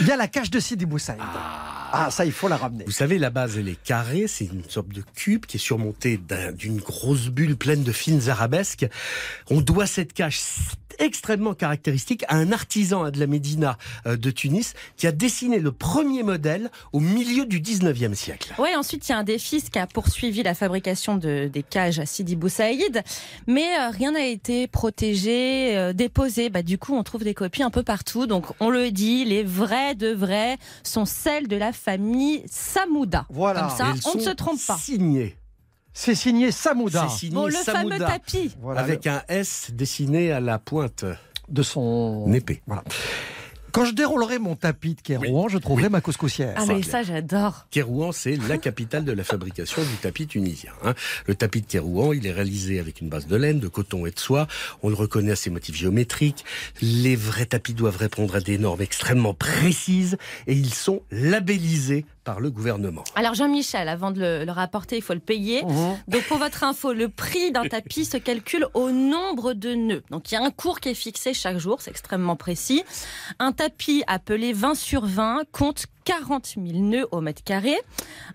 [0.00, 1.20] il y a la cache de Sidi Boussaïd.
[1.96, 2.84] Ah, ça, il faut la ramener.
[2.86, 6.16] Vous savez, la base, elle est carrée, c'est une sorte de cube qui est surmonté
[6.16, 8.86] d'un- d'une grosse bulle pleine de fines arabesques.
[9.50, 10.40] On doit cette cache
[11.00, 15.72] extrêmement caractéristique à un artisan de la Médina euh, de Tunis qui a dessiné le
[15.72, 18.54] premier modèle au milieu du 19e siècle.
[18.58, 21.64] Ouais, ensuite il y a un des fils qui a poursuivi la fabrication de, des
[21.64, 23.02] cages à Sidi Bou Saïd,
[23.48, 26.48] mais euh, rien n'a été protégé, euh, déposé.
[26.48, 28.28] Bah, du coup, on trouve des copies un peu partout.
[28.28, 33.26] Donc, on le dit, les vrais de vrais sont celles de la famille Samouda.
[33.30, 33.62] Voilà.
[33.62, 34.76] Comme ça, on ne se trompe pas.
[34.76, 35.36] Signées.
[35.92, 37.06] C'est signé Samouda.
[37.08, 38.56] C'est signé Bon, le Samouda, fameux tapis.
[38.60, 41.04] Voilà, avec un S dessiné à la pointe
[41.48, 42.62] de son épée.
[42.66, 42.82] Voilà.
[43.74, 46.54] Quand je déroulerai mon tapis de Kérouan, je trouverai ma couscoussière.
[46.56, 47.66] Ah, mais ça, j'adore.
[47.72, 50.70] Kérouan, c'est la capitale de la fabrication du tapis tunisien.
[50.84, 50.94] hein.
[51.26, 54.12] Le tapis de Kérouan, il est réalisé avec une base de laine, de coton et
[54.12, 54.46] de soie.
[54.84, 56.44] On le reconnaît à ses motifs géométriques.
[56.82, 62.40] Les vrais tapis doivent répondre à des normes extrêmement précises et ils sont labellisés par
[62.40, 63.04] le gouvernement.
[63.14, 65.62] Alors Jean-Michel, avant de le, le rapporter, il faut le payer.
[65.64, 65.98] Mhm.
[66.08, 70.02] Donc pour votre info, le prix d'un tapis se calcule au nombre de nœuds.
[70.10, 72.82] Donc il y a un cours qui est fixé chaque jour, c'est extrêmement précis.
[73.38, 77.74] Un tapis appelé 20 sur 20 compte 40 000 nœuds au mètre carré.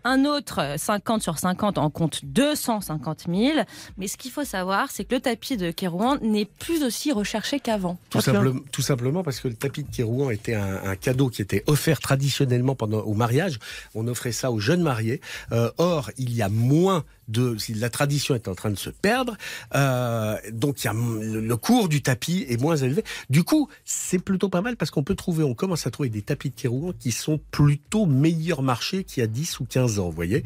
[0.03, 3.60] Un autre, euh, 50 sur 50, en compte 250 000.
[3.97, 7.60] Mais ce qu'il faut savoir, c'est que le tapis de Kérouan n'est plus aussi recherché
[7.60, 7.97] qu'avant.
[8.10, 11.41] Tout, simple- tout simplement parce que le tapis de Kérouan était un, un cadeau qui
[11.41, 13.60] était offert traditionnellement pendant au mariage.
[13.95, 15.21] On offrait ça aux jeunes mariés.
[15.51, 19.37] Euh, or, il y a moins de la tradition est en train de se perdre,
[19.75, 23.03] euh, donc il y a m- le, le cours du tapis est moins élevé.
[23.29, 26.21] Du coup, c'est plutôt pas mal parce qu'on peut trouver, on commence à trouver des
[26.21, 30.05] tapis de Kérouan qui sont plutôt meilleur marché qu'il y a 10 ou 15 ans,
[30.09, 30.43] vous voyez.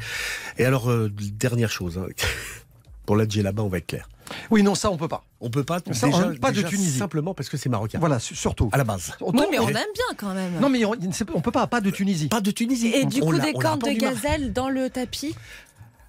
[0.58, 2.08] Et alors, euh, dernière chose, hein,
[3.06, 4.08] pour la là-bas, on va être clair.
[4.50, 5.26] Oui, non, ça, on peut pas.
[5.41, 5.80] On peut pas.
[5.91, 6.98] Ça, déjà, on- pas de déjà Tunisie.
[6.98, 8.00] Simplement parce que c'est marocain.
[8.00, 8.69] Voilà, su- surtout.
[8.72, 9.12] À la base.
[9.19, 10.60] Oui, mais on aime bien quand même.
[10.62, 10.93] Non, mais on,
[11.34, 12.30] on peut pas, pas de Tunisie.
[12.30, 12.88] Pas de Tunisie.
[12.88, 15.36] Et du coup, des cornes de gazelle dans le tapis?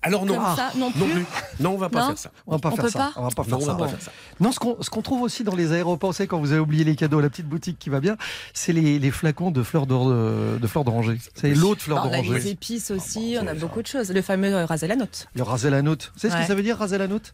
[0.07, 1.25] Alors non, ça, non plus
[1.61, 2.31] Non, on va pas Non faire ça.
[2.47, 2.99] On va pas On faire ça.
[2.99, 4.13] pas on va pas Non, on va pas faire ça.
[4.39, 6.85] Non, ce qu'on ce qu'on trouve aussi dans les aéroports, c'est quand vous avez oublié
[6.85, 8.17] les cadeaux, la petite boutique qui va bien,
[8.53, 11.19] c'est les, les flacons de fleurs d'or- de, fleurs d'oranger.
[11.35, 12.51] C'est l'eau de fleurs On a les d'oranger.
[12.51, 14.11] épices aussi, on a beaucoup de choses.
[14.13, 15.27] Le fameux euh, raser la note.
[15.35, 16.13] Le raser la note.
[16.15, 16.43] Vous savez ce Ouais.
[16.43, 17.33] que ça veut dire, raser la note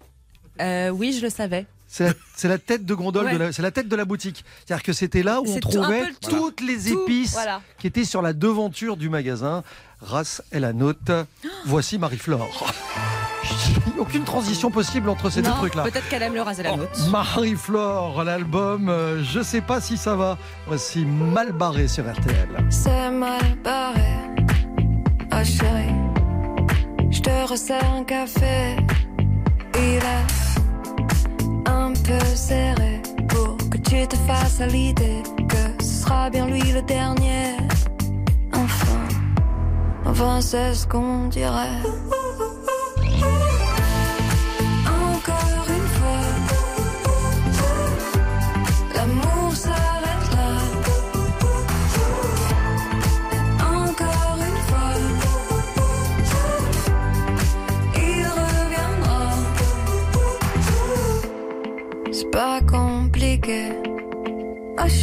[0.60, 1.66] Euh, oui, je le savais.
[1.92, 3.52] C'est la, tête de gondole, Ouais.
[3.52, 4.44] c'est la tête de la boutique.
[4.64, 7.60] C'est-à-dire que c'était là où on trouvait le toutes les Tout, épices voilà.
[7.78, 9.64] qui étaient sur la devanture du magasin.
[10.00, 11.10] Ras et la note.
[11.66, 12.72] Voici Marie-Flore.
[13.98, 15.82] Aucune transition possible entre ces deux trucs-là.
[15.82, 16.96] Peut-être qu'elle aime le raser la note.
[17.10, 20.38] Marie-Flore, l'album, euh, je sais pas si ça va.
[20.68, 22.48] Voici mal barré sur RTL.
[22.70, 24.00] C'est mal barré.
[25.42, 25.94] Chérie,
[27.10, 28.76] je te resserre un café.
[29.74, 30.49] Il est
[31.90, 36.62] un peu serré pour que tu te fasses à l'idée que ce sera bien lui
[36.72, 37.56] le dernier.
[38.52, 39.08] Enfin,
[40.04, 41.82] enfin c'est ce qu'on dirait.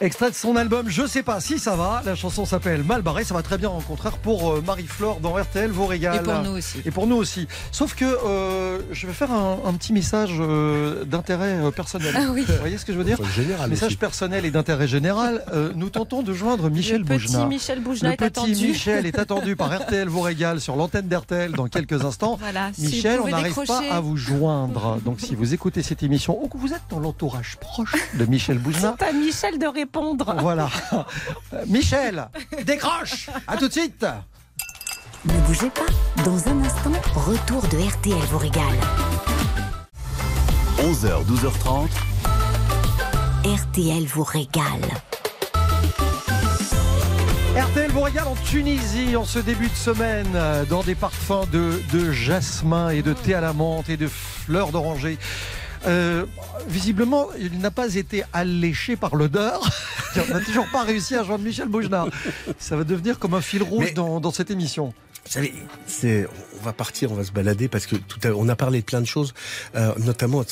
[0.00, 2.02] Extrait de son album Je sais pas si ça va.
[2.04, 3.22] La chanson s'appelle Mal barré.
[3.22, 6.16] Ça va très bien au contraire pour euh, Marie-Flore dans RTL vous régale.
[6.16, 6.78] Et pour nous aussi.
[6.84, 7.46] Et pour nous aussi.
[7.70, 12.12] Sauf que euh, je vais faire un, un petit message euh, d'intérêt personnel.
[12.16, 12.44] Ah oui.
[12.46, 13.18] Vous voyez ce que je veux dire?
[13.36, 13.96] Général Message aussi.
[13.96, 15.44] personnel et d'intérêt général.
[15.52, 17.36] Euh, nous tentons de joindre Michel Le petit.
[17.46, 18.66] Michel Boujna Le est petit attendu.
[18.66, 22.36] Michel est attendu par RTL vous régale sur l'antenne d'RTL dans quelques instants.
[22.40, 24.98] Voilà, Michel, on n'arrive pas à vous joindre.
[25.04, 28.58] Donc si vous écoutez cette émission ou que vous êtes dans l'entourage proche de Michel
[28.64, 30.34] Boujna, C'est à Michel de répondre.
[30.40, 30.68] voilà.
[31.66, 32.28] Michel,
[32.64, 34.06] décroche À tout de suite
[35.26, 36.22] Ne bougez pas.
[36.24, 38.78] Dans un instant, retour de RTL vous régale.
[40.78, 41.88] 11h, 12h30.
[43.44, 44.80] RTL vous régale.
[47.56, 51.80] RTL vous régale en Tunisie en ce début de semaine euh, dans des parfums de,
[51.92, 55.18] de jasmin et de thé à la menthe et de fleurs d'oranger.
[55.86, 56.24] Euh,
[56.68, 59.60] visiblement, il n'a pas été alléché par l'odeur.
[60.16, 62.06] On n'a toujours pas réussi à joindre Michel Boujna.
[62.58, 64.94] Ça va devenir comme un fil rouge dans, dans cette émission.
[65.24, 65.54] Vous savez,
[66.64, 69.00] va partir, on va se balader parce que tout à, on a parlé de plein
[69.00, 69.32] de choses,
[69.76, 70.44] euh, notamment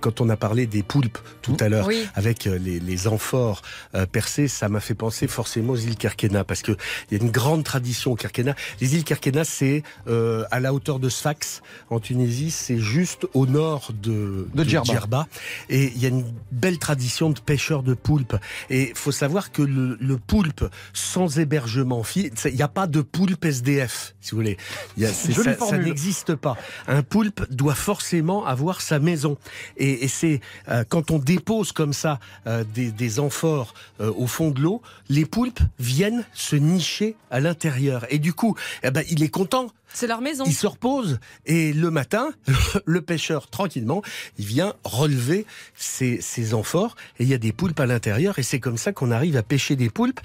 [0.00, 2.06] quand on a parlé des poulpes tout à l'heure Oui.
[2.14, 3.62] avec euh, les, les amphores
[3.94, 6.72] euh, percés, ça m'a fait penser forcément aux îles Kerkena parce que
[7.10, 8.54] il y a une grande tradition au Kerkena.
[8.80, 13.46] Les îles Kerkena, c'est euh, à la hauteur de Sfax en Tunisie, c'est juste au
[13.46, 15.26] nord de, De Djerba.
[15.68, 18.36] et il y a une belle tradition de pêcheurs de poulpes.
[18.70, 23.44] Et faut savoir que le, le poulpe sans hébergement, il n'y a pas de poulpe
[23.44, 24.56] SDF, si vous voulez.
[24.96, 26.56] Il y a- c'est- Jolie ça n'existe pas.
[26.88, 29.36] Un poulpe doit forcément avoir sa maison.
[29.76, 34.26] Et, et c'est euh, quand on dépose comme ça euh, des, des amphores euh, au
[34.26, 38.06] fond de l'eau, les poulpes viennent se nicher à l'intérieur.
[38.10, 39.68] Et du coup, eh ben, il est content.
[39.94, 40.44] C'est leur maison.
[40.46, 42.30] Il se repose et le matin,
[42.84, 44.02] le pêcheur tranquillement,
[44.38, 48.42] il vient relever ses, ses amphores et il y a des poulpes à l'intérieur et
[48.42, 50.20] c'est comme ça qu'on arrive à pêcher des poulpes.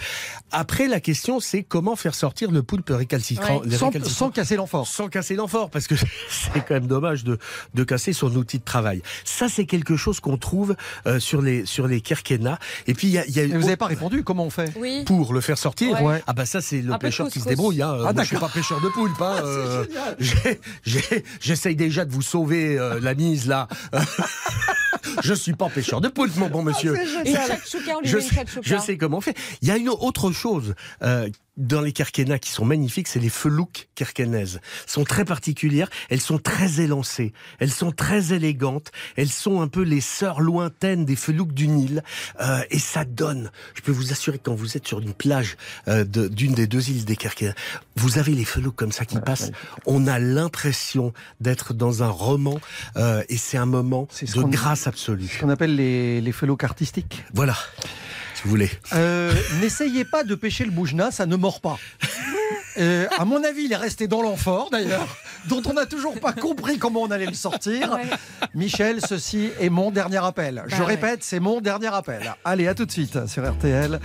[0.51, 3.77] Après, la question c'est comment faire sortir le poulpe récalcitrant, Ouais.
[4.07, 4.87] Sans, casser l'amphore.
[4.87, 5.95] sans casser l'amphore, parce que
[6.29, 7.37] c'est quand même dommage de,
[7.73, 9.01] de casser son outil de travail.
[9.23, 12.59] Ça, c'est quelque chose qu'on trouve euh, sur les sur les Kerkena.
[12.87, 14.49] Et puis il y a, il y a Et vous n'avez pas répondu, comment on
[14.49, 14.73] fait?
[14.77, 15.03] Oui.
[15.05, 16.01] pour le faire sortir.
[16.01, 16.23] Ouais.
[16.27, 17.81] Ah bah ça c'est le Un pêcheur qui se débrouille.
[17.81, 17.97] Hein.
[18.05, 19.21] Ah, Moi, je suis pas pêcheur de poulpe.
[19.21, 19.35] Hein.
[19.57, 19.85] Euh,
[21.41, 23.67] J'essaye déjà de vous sauver euh, la mise là.
[25.23, 26.95] je suis pas pêcheur de poulpe, mon bon monsieur.
[26.95, 27.93] Je sais, shakshuka.
[28.61, 29.35] je sais comment on fait.
[29.61, 33.29] Il y a une autre chose euh, dans les Kerkena qui sont magnifiques, c'est les
[33.29, 34.59] felouks kerkenaises.
[34.85, 39.67] Elles sont très particulières, elles sont très élancées, elles sont très élégantes, elles sont un
[39.67, 42.03] peu les sœurs lointaines des felouks du Nil,
[42.41, 43.51] euh, et ça donne.
[43.73, 46.67] Je peux vous assurer que quand vous êtes sur une plage euh, de- d'une des
[46.67, 47.53] deux îles des Kerkena,
[47.95, 49.51] vous avez les felouks comme ça qui passent.
[49.85, 52.59] On a l'impression d'être dans un roman,
[52.97, 55.27] euh, et c'est un moment de grâce absolue.
[55.27, 57.23] Ce qu'on appelle les, les felocs artistiques.
[57.33, 57.55] Voilà,
[58.47, 58.71] vous voulez.
[58.93, 61.77] Euh, N'essayez pas de pêcher le boujna, ça ne mord pas.
[62.79, 65.17] Euh, à mon avis, il est resté dans l'amphore d'ailleurs,
[65.49, 67.97] dont on n'a toujours pas compris comment on allait le sortir.
[68.53, 70.63] Michel, ceci est mon dernier appel.
[70.67, 70.85] Je Bah ouais.
[70.85, 72.35] répète, c'est mon dernier appel.
[72.45, 73.99] Allez, à tout de suite sur RTL.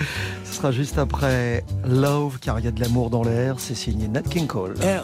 [0.45, 3.57] Ce sera juste après Love, car il y a de l'amour dans l'air.
[3.59, 4.75] C'est signé Nat King Cole.
[4.83, 5.03] L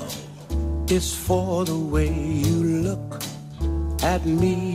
[0.90, 3.22] is for the way you look
[4.02, 4.74] at me.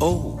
[0.00, 0.40] O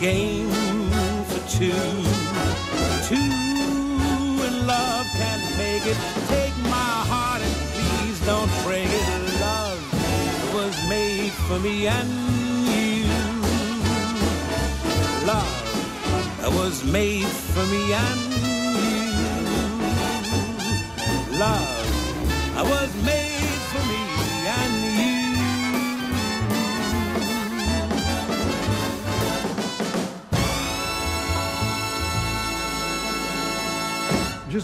[0.00, 0.65] Game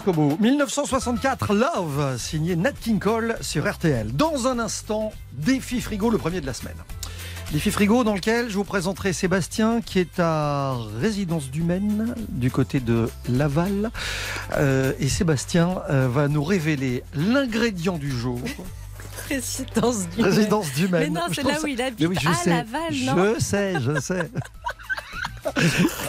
[0.03, 0.37] Jusqu'au bout.
[0.41, 4.11] 1964, Love, signé Nat King Cole sur RTL.
[4.11, 6.75] Dans un instant, défi frigo, le premier de la semaine.
[7.53, 12.51] Défi frigo dans lequel je vous présenterai Sébastien qui est à Résidence du Maine du
[12.51, 13.91] côté de Laval.
[14.57, 18.41] Euh, et Sébastien euh, va nous révéler l'ingrédient du jour.
[19.29, 21.13] Résidence du Résidence du Maine.
[21.13, 22.49] Mais non, c'est là où il habite, oui, je à sais.
[22.49, 24.29] Laval, non Je sais, je sais.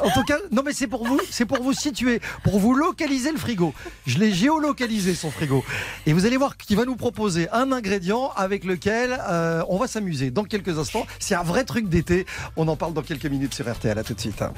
[0.02, 3.32] En tout cas, non mais c'est pour vous, c'est pour vous situer, pour vous localiser
[3.32, 3.74] le frigo.
[4.06, 5.64] Je l'ai géolocalisé son frigo,
[6.06, 9.86] et vous allez voir qu'il va nous proposer un ingrédient avec lequel euh, on va
[9.86, 11.06] s'amuser dans quelques instants.
[11.18, 12.26] C'est un vrai truc d'été.
[12.56, 13.98] On en parle dans quelques minutes sur RTL.
[13.98, 14.40] À tout de suite.
[14.42, 14.52] hein.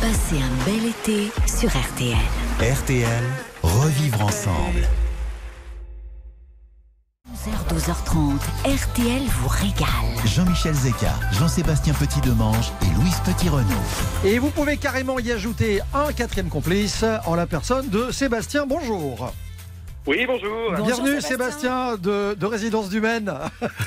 [0.00, 2.16] Passez un bel été sur RTL.
[2.60, 3.24] RTL,
[3.62, 4.86] revivre ensemble.
[7.38, 9.88] 11h, 12h30, RTL vous régale.
[10.26, 13.64] Jean-Michel Zeka, Jean-Sébastien Petit-Demange et Louise Petit-Renaud.
[14.24, 18.66] Et vous pouvez carrément y ajouter un quatrième complice en la personne de Sébastien.
[18.66, 19.32] Bonjour.
[20.06, 20.72] Oui, bonjour.
[20.84, 23.32] Bienvenue Sébastien, de, de Résidence du Maine.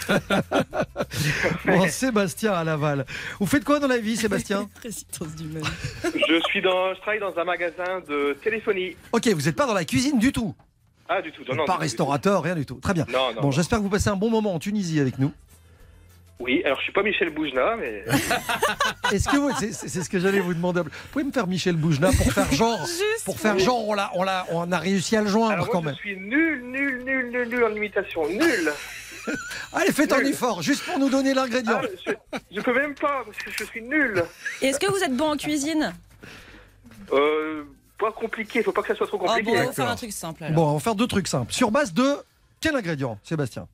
[1.65, 3.05] bon, Sébastien à Laval.
[3.39, 5.63] Vous faites quoi dans la vie Sébastien Résidence du Maine.
[6.03, 8.95] Je suis dans, je travaille dans un magasin de téléphonie.
[9.11, 10.55] Ok, vous n'êtes pas dans la cuisine du tout.
[11.13, 11.41] Ah, du tout.
[11.49, 12.75] Non, non, pas du tout, restaurateur, rien du tout.
[12.75, 13.05] Très bien.
[13.11, 15.31] Non, non, bon, j'espère que vous passez un bon moment en Tunisie avec nous.
[16.39, 18.03] Oui, alors je suis pas Michel Boujna, mais.
[19.11, 20.81] Est-ce que vous, c'est, c'est- c'est ce que j'allais vous demander.
[20.81, 22.79] Vous pouvez me faire Michel Boujna pour faire genre,
[23.25, 25.81] pour faire genre, on l'a, on l'a, on a réussi à le joindre Alors quand
[25.81, 25.93] même.
[25.95, 28.27] je suis nul, nul, nul, nul, nul en imitation.
[28.29, 28.71] Nul.
[29.73, 31.81] Allez, faites un effort, juste pour nous donner l'ingrédient.
[31.83, 32.11] Ah, je,
[32.55, 34.23] je peux même pas, parce que je suis nul.
[34.63, 35.93] Et Est-ce que vous êtes bon en cuisine?
[37.13, 37.63] Euh,
[38.01, 39.51] pas compliqué, faut pas que ça soit trop Ah compliqué.
[39.51, 40.55] bon, on va faire un truc simple alors.
[40.55, 41.53] Bon, on va faire deux trucs simples.
[41.53, 42.17] Sur base de
[42.59, 43.67] quel ingrédient, Sébastien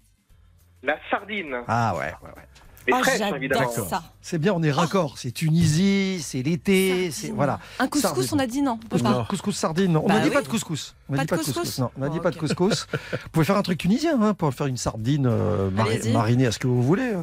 [0.84, 1.56] La sardine.
[1.68, 2.44] Ah ouais, ouais, ouais.
[2.90, 3.70] Mais Ah, évidemment.
[3.70, 4.02] ça.
[4.22, 5.18] C'est bien, on est raccord.
[5.18, 7.60] C'est Tunisie, c'est l'été, c'est voilà.
[7.80, 8.30] Un couscous, Sardine.
[8.32, 8.72] on a dit non.
[8.72, 9.26] on peut Couscous, pas.
[9.30, 9.98] couscous sardine.
[9.98, 10.34] On Bah n'a dit oui.
[10.34, 10.96] pas de couscous.
[11.10, 11.80] On n'a Pas dit de pas de couscous couscous.
[11.80, 12.88] Non, on n'a dit Oh, pas de couscous.
[13.12, 16.54] Vous pouvez faire un truc tunisien hein, pour faire une sardine euh, mari- marinée à
[16.54, 17.12] ce que vous voulez.
[17.14, 17.22] euh.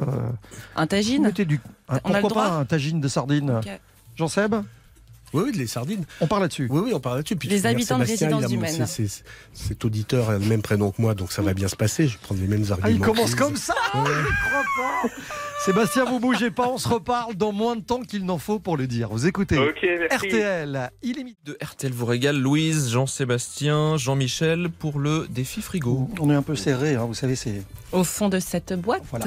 [0.75, 1.59] Un tagine Mettez du.
[1.89, 3.79] un- On a le pourquoi pas un tagine de sardine Ok.
[4.17, 4.53] Jean-Seb
[5.35, 6.05] Oui, oui, les sardines.
[6.21, 6.67] On parle là-dessus.
[6.69, 7.37] Oui, oui, on parle là-dessus.
[7.43, 8.85] Les habitants de Résidence il a du mon- Maine.
[8.87, 9.23] c'est- c'est-
[9.53, 12.07] Cet auditeur a le même prénom que moi, donc ça va bien se passer.
[12.07, 12.87] Je vais prendre les mêmes arguments.
[12.87, 15.09] Ah, il commence comme ça Je crois pas
[15.63, 18.77] Sébastien, vous bougez pas, on se reparle dans moins de temps qu'il n'en faut pour
[18.77, 19.09] le dire.
[19.09, 20.27] Vous écoutez Ok, merci.
[20.27, 21.37] RTL, illimité.
[21.45, 26.07] De RTL vous régale Louise, Jean-Sébastien, Jean-Michel pour le défi frigo.
[26.19, 27.63] On est un peu serré, hein, vous savez, c'est.
[27.91, 29.01] Au fond de cette boîte.
[29.09, 29.25] Voilà.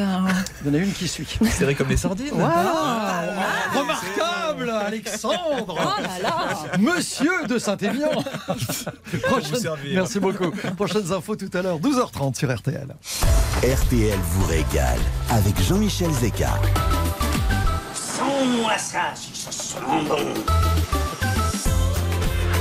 [0.63, 1.27] Il y en a une qui suit.
[1.51, 2.29] Serré comme les sardines.
[2.33, 3.35] Voilà
[3.75, 8.11] Remarquable, Alexandre Oh là là Monsieur de Saint-Émilion
[9.23, 9.71] Prochaine-.
[9.95, 10.51] Merci beaucoup.
[10.77, 12.89] Prochaines infos tout à l'heure, 12h30 sur RTL.
[13.63, 14.99] RTL vous régale
[15.31, 16.51] avec Jean-Michel Zeka.
[17.95, 19.79] Sans-moi ça, si ça sent
[20.09, 20.19] bon.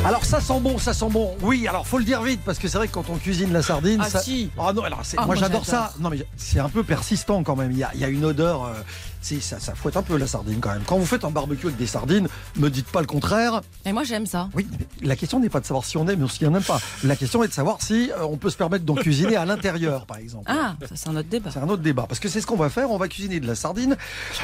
[0.05, 1.35] Alors ça sent bon, ça sent bon.
[1.41, 3.61] Oui, alors faut le dire vite parce que c'est vrai que quand on cuisine la
[3.61, 4.19] sardine, Ah, ça...
[4.21, 4.49] si.
[4.57, 5.91] Ah non, alors c'est- Ah, moi moi, j'adore ça.
[5.99, 7.71] Non mais c'est un peu persistant quand même.
[7.71, 8.65] Il y a, il y a une odeur.
[8.65, 8.73] euh,
[9.21, 10.83] si, ça, ça fouette un peu la sardine quand même.
[10.85, 13.61] Quand vous faites un barbecue avec des sardines, me dites pas le contraire.
[13.85, 14.49] Et moi j'aime ça.
[14.53, 16.63] Oui, mais la question n'est pas de savoir si on aime ou si on n'aime
[16.63, 16.79] pas.
[17.03, 20.05] La question est de savoir si euh, on peut se permettre d'en cuisiner à l'intérieur,
[20.05, 20.45] par exemple.
[20.47, 21.49] Ah, ça c'est un autre débat.
[21.51, 22.05] C'est un autre débat.
[22.07, 22.91] Parce que c'est ce qu'on va faire.
[22.91, 23.95] On va cuisiner de la sardine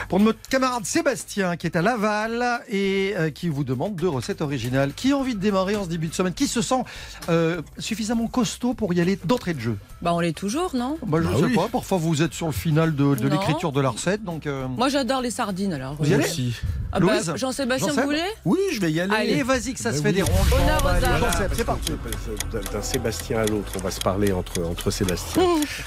[0.10, 4.42] pour notre camarade Sébastien qui est à Laval et euh, qui vous demande deux recettes
[4.42, 4.94] originales.
[4.94, 6.34] Qui a envie de démarrer en ce début de semaine?
[6.34, 6.84] Qui se sent
[7.30, 9.78] euh, suffisamment costaud pour y aller d'entrée de jeu?
[10.02, 10.98] Bah on l'est toujours, non?
[11.06, 11.56] Bah, Je Bah sais oui.
[11.56, 14.48] pas, parfois vous êtes sur le final de, l'écriture de la recette, donc...
[14.48, 15.96] euh, Moi j'adore les sardines alors.
[15.96, 16.56] Vous y allez Aussi.
[16.96, 19.16] Ah bah, Louise Jean-Sébastien, Jean-Seb vous voulez Oui, je vais y aller.
[19.16, 20.14] Allez, vas-y, que ça Ben se fait oui.
[20.16, 20.32] des ronds.
[20.52, 21.20] Honneur aux.
[21.20, 21.92] Jean-Seb, Parce c'est parti.
[22.72, 25.42] D'un Sébastien à l'autre, on va se parler entre, entre Sébastien.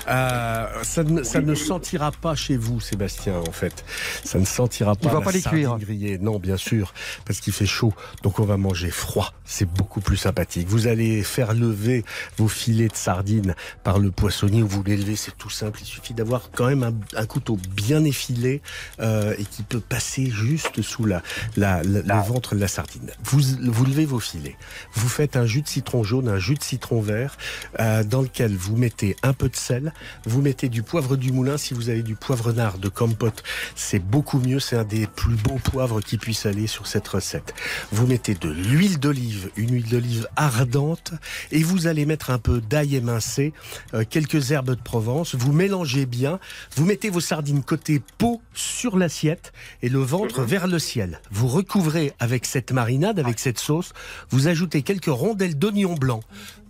[0.08, 3.84] Euh, ça, ne, ça ne sentira pas chez vous, Sébastien, en fait.
[4.24, 5.78] Ça ne sentira pas va la pas les sardine cuire.
[5.78, 6.18] grillée.
[6.18, 6.92] Non, bien sûr,
[7.24, 7.92] parce qu'il fait chaud.
[8.24, 9.32] Donc on va manger froid.
[9.44, 10.66] C'est beaucoup plus sympathique.
[10.68, 12.04] Vous allez faire lever
[12.36, 13.54] vos filets de sardines
[13.84, 15.14] par le poissonnier où vous les levez.
[15.14, 15.78] C'est tout simple.
[15.82, 18.60] Il suffit d'avoir quand même un, un couteau bien effilé
[19.00, 21.22] euh, et qui peut passer juste sous la,
[21.56, 23.10] la, la- le ventre de la sardine.
[23.24, 24.56] Vous, vous levez vos filets.
[24.94, 27.36] Vous faites un jus de citron jaune, un jus de citron vert,
[27.80, 29.92] euh, dans lequel vous mettez un peu de sel,
[30.24, 31.56] vous mettez du poivre du moulin.
[31.58, 33.42] Si vous avez du poivre nard de compote,
[33.74, 34.60] c'est beaucoup mieux.
[34.60, 37.54] C'est un des plus beaux poivres qui puisse aller sur cette recette.
[37.92, 41.12] Vous mettez de l'huile d'olive, une huile d'olive ardente,
[41.52, 43.52] et vous allez mettre un peu d'ail émincé,
[43.94, 45.34] euh, quelques herbes de Provence.
[45.34, 46.38] Vous mélangez bien.
[46.76, 49.52] Vous mettez vos sardines côté peau sur l'assiette
[49.82, 51.20] et le ventre vers le ciel.
[51.30, 53.92] Vous recouvrez avec cette marinade, avec cette sauce.
[54.30, 56.20] Vous ajoutez quelques rondelles d'oignon blanc.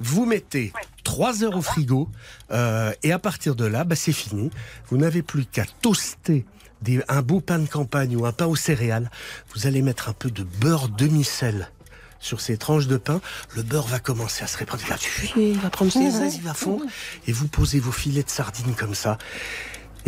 [0.00, 0.72] Vous mettez
[1.04, 2.08] 3 heures au frigo
[2.50, 4.50] euh, et à partir de là, bah, c'est fini.
[4.88, 6.44] Vous n'avez plus qu'à toaster
[6.82, 9.10] des- un beau pain de campagne ou un pain aux céréales.
[9.54, 11.70] Vous allez mettre un peu de beurre demi-sel
[12.18, 13.20] sur ces tranches de pain.
[13.54, 14.82] Le beurre va commencer à se répandre.
[14.82, 14.96] Il va
[15.36, 16.84] il va prendre ses aises, il va fondre.
[17.28, 19.16] Et vous posez vos filets de sardines comme ça.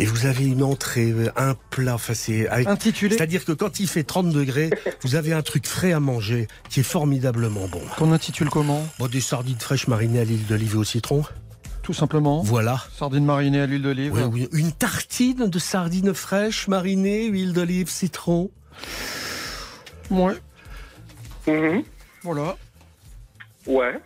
[0.01, 3.79] Et vous avez une entrée, euh, un plat, enfin c'est avec- Intitulé C'est-à-dire que quand
[3.81, 4.69] il fait 30 degrés,
[5.03, 7.81] vous avez un truc frais à manger qui est formidablement bon.
[7.97, 11.23] Qu'on intitule comment Bon, des sardines fraîches marinées à l'huile d'olive et au citron.
[11.83, 12.41] Tout simplement.
[12.43, 12.81] Voilà.
[12.97, 14.13] Sardines marinées à l'huile d'olive.
[14.13, 14.49] Oui, oui.
[14.53, 18.51] Une tartine de sardines fraîches marinées, huile d'olive, citron.
[20.11, 20.35] Ouais.
[21.47, 21.83] Mhm.
[22.23, 22.55] Voilà.
[23.67, 23.99] Ouais.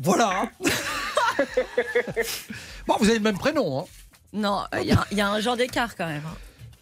[0.00, 0.50] Voilà.
[2.86, 3.84] bon, vous avez le même prénom, hein
[4.32, 6.22] Non, il y, a- il y a un genre d'écart quand même.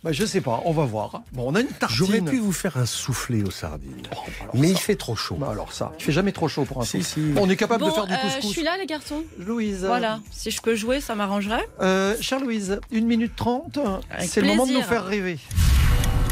[0.04, 1.22] bah, Je sais pas, on va voir.
[1.32, 1.96] Bon, on a une tartine.
[1.98, 4.02] J'aurais pu vous faire un soufflé aux sardines.
[4.54, 5.34] mais il fait trop chaud.
[5.36, 7.20] Bah alors ça, il fait jamais trop chaud pour un Si, souffle.
[7.20, 7.32] si.
[7.32, 8.42] Bon, on est capable de faire du euh, couscous.
[8.44, 9.22] je suis là les garçons.
[9.38, 9.84] Louise.
[9.84, 11.66] Voilà, si je peux jouer, ça m'arrangerait.
[11.80, 13.78] Euh, chère Louise, 1 minute 30,
[14.20, 15.38] c'est le moment de nous faire rêver.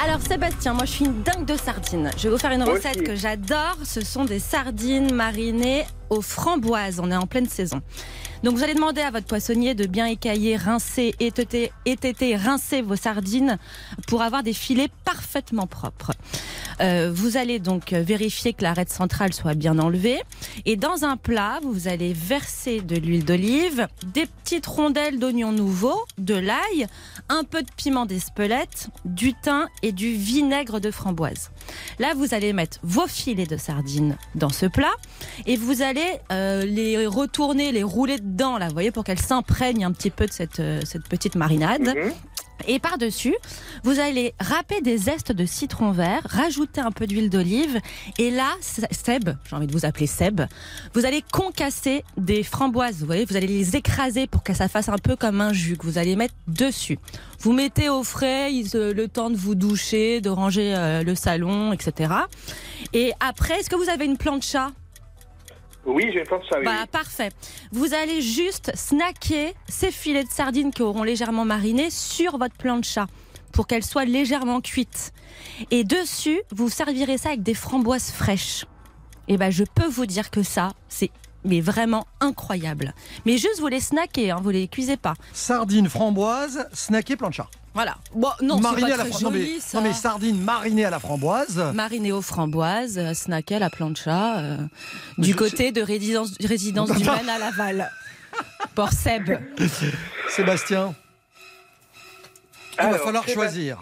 [0.05, 2.13] Alors Sébastien, moi je suis une dingue de sardines.
[2.17, 3.05] Je vais vous faire une recette aussi.
[3.05, 3.77] que j'adore.
[3.83, 7.01] Ce sont des sardines marinées aux framboises.
[7.01, 7.83] On est en pleine saison.
[8.43, 12.95] Donc vous allez demander à votre poissonnier de bien écailler, rincer, étêter, étêter, rincer vos
[12.95, 13.59] sardines
[14.07, 16.13] pour avoir des filets parfaitement propres.
[16.81, 20.21] Euh, vous allez donc vérifier que l'arête centrale soit bien enlevée.
[20.65, 26.05] Et dans un plat, vous allez verser de l'huile d'olive, des petites rondelles d'oignons nouveaux,
[26.19, 26.87] de l'ail,
[27.29, 31.51] un peu de piment d'Espelette, du thym et du vinaigre de framboise.
[31.99, 34.95] Là, vous allez mettre vos filets de sardines dans ce plat
[35.47, 35.98] et vous allez
[36.33, 40.27] euh, les retourner, les rouler dedans, là, vous voyez, pour qu'elles s'imprègnent un petit peu
[40.27, 41.95] de cette, euh, cette petite marinade.
[41.97, 42.13] Mhm.
[42.67, 43.37] Et par-dessus,
[43.85, 47.79] vous allez râper des zestes de citron vert, rajouter un peu d'huile d'olive.
[48.19, 50.41] Et là, Seb, j'ai envie de vous appeler Seb,
[50.93, 52.99] vous allez concasser des framboises.
[53.01, 55.77] Vous voyez, vous allez les écraser pour que ça fasse un peu comme un jus
[55.77, 56.99] que vous allez mettre dessus.
[57.41, 62.13] Vous mettez au frais le temps de vous doucher, de ranger euh, le salon, etc.
[62.93, 64.73] Et après, est-ce que vous avez une plancha?
[65.89, 66.65] Oui, j'ai pensé ça, oui.
[66.67, 67.31] bah, parfait.
[67.73, 73.07] Vous allez juste snacker ces filets de sardines qui auront légèrement mariné sur votre plancha
[73.53, 75.13] pour qu'elles soient légèrement cuites.
[75.71, 78.67] Et dessus, vous servirez ça avec des framboises fraîches.
[79.29, 81.11] Et ben, je peux vous dire que ça, c'est
[81.45, 82.95] mais vraiment incroyable.
[83.25, 85.15] Mais juste vous les snackez, hein, vous les cuisez pas.
[85.33, 87.49] Sardines framboises, snacké plancha.
[87.79, 87.95] Voilà.
[88.13, 89.33] Bon, non, c'est marinées pas à la très framboise.
[89.73, 91.59] Non, non, mais sardines marinées à la framboise.
[91.75, 94.57] Mariné aux framboises, euh, snacké à la plancha, euh,
[95.17, 97.89] du côté de résidence, résidence du Man à Laval.
[98.75, 99.31] Port Seb.
[100.29, 100.93] Sébastien.
[102.73, 103.79] Il va Alors, falloir Sébastien, choisir.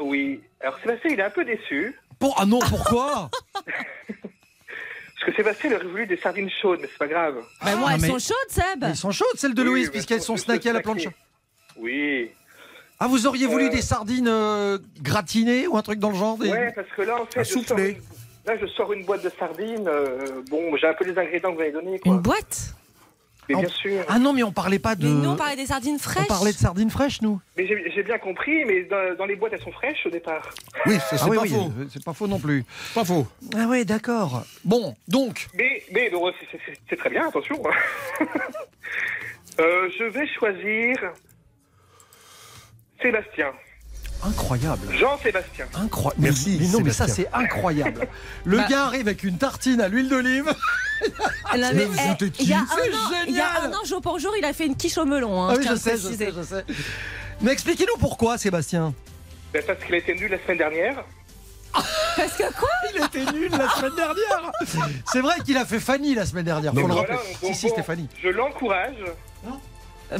[0.00, 0.40] Oui.
[0.62, 1.94] Alors Sébastien, il est un peu déçu.
[2.18, 2.34] Pour...
[2.40, 3.30] Ah non, pourquoi
[3.66, 7.34] Parce que Sébastien, il aurait voulu des sardines chaudes, mais c'est pas grave.
[7.34, 8.84] Moi, Ah, elles mais- sont chaudes, Seb.
[8.84, 11.10] Elles sont chaudes, celles de Oui, Louise, puisqu'elles sont snackées à la plancha.
[11.76, 12.30] Oui.
[13.04, 16.38] Ah, vous auriez voulu Euh, des sardines euh, gratinées ou un truc dans le genre
[16.38, 17.90] des- Ouais, parce que là, en fait, je sors, soufflé.
[17.90, 17.98] une...
[18.46, 19.86] là, je sors une boîte de sardines.
[19.86, 21.98] euh, bon, j'ai un peu les ingrédients que vous avez donnés.
[21.98, 22.12] Quoi.
[22.14, 22.74] Une boîte
[23.50, 24.02] Mais Ah, bien sûr.
[24.08, 25.06] Ah non, mais on parlait pas de.
[25.06, 26.24] Mais nous, on parlait des sardines fraîches.
[26.24, 27.38] On parlait de sardines fraîches, nous.
[27.58, 30.48] Mais j'ai bien compris, mais dans, dans les boîtes, elles sont fraîches au départ.
[30.86, 31.72] Oui, c'est Ah oui, pas oui, faux.
[31.92, 32.64] c'est pas faux non plus.
[32.94, 33.26] Pas faux.
[33.54, 34.44] Ah oui, d'accord.
[34.64, 36.32] Bon, donc, Mais, mais bon,
[36.88, 37.62] c'est- très bien, attention.
[39.60, 41.12] Euh, je vais choisir
[43.02, 43.52] Sébastien.
[44.22, 44.88] Incroyable.
[44.96, 45.66] Jean-Sébastien.
[45.74, 46.22] Incroyable.
[46.22, 48.06] Merci, Mais non, mais ça, c'est incroyable.
[48.44, 50.46] Le Bah- gars arrive avec une tartine à l'huile d'olive.
[51.44, 51.58] Ah eh,
[52.40, 53.72] il y a un C'est an, il y a génial.
[53.72, 55.42] un an, jour pour jour, il a fait une quiche au melon.
[55.42, 56.64] hein, Ah oui, je sais, je sais, je sais.
[57.42, 58.94] Mais expliquez-nous pourquoi, Sébastien.
[59.52, 61.04] Ben, parce qu'il a été nul la semaine dernière.
[62.16, 62.68] Parce que quoi?
[62.94, 64.52] Il était nul la semaine dernière.
[65.12, 66.72] C'est vrai qu'il a fait Fanny la semaine dernière.
[66.72, 67.18] Faut le voilà, rappeler.
[67.42, 68.08] Si, si, bon, Stéphanie.
[68.22, 68.94] Je l'encourage.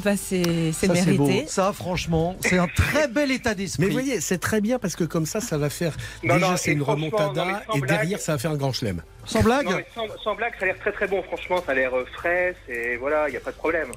[0.02, 0.42] Bah, c'est
[0.86, 0.92] beau.
[0.92, 1.46] mérité.
[1.46, 3.82] Ça, franchement, c'est un très bel état d'esprit.
[3.82, 5.96] Mais vous voyez, c'est très bien parce que comme ça, ça va faire.
[6.22, 7.88] Non, déjà, c'est une remontada et blague.
[7.88, 9.02] derrière, ça va faire un grand chelem.
[9.24, 11.22] Sans blague Non, mais sans, sans blague, ça a l'air très très bon.
[11.22, 12.56] Franchement, ça a l'air euh, frais.
[12.68, 13.88] Et voilà, il n'y a pas de problème.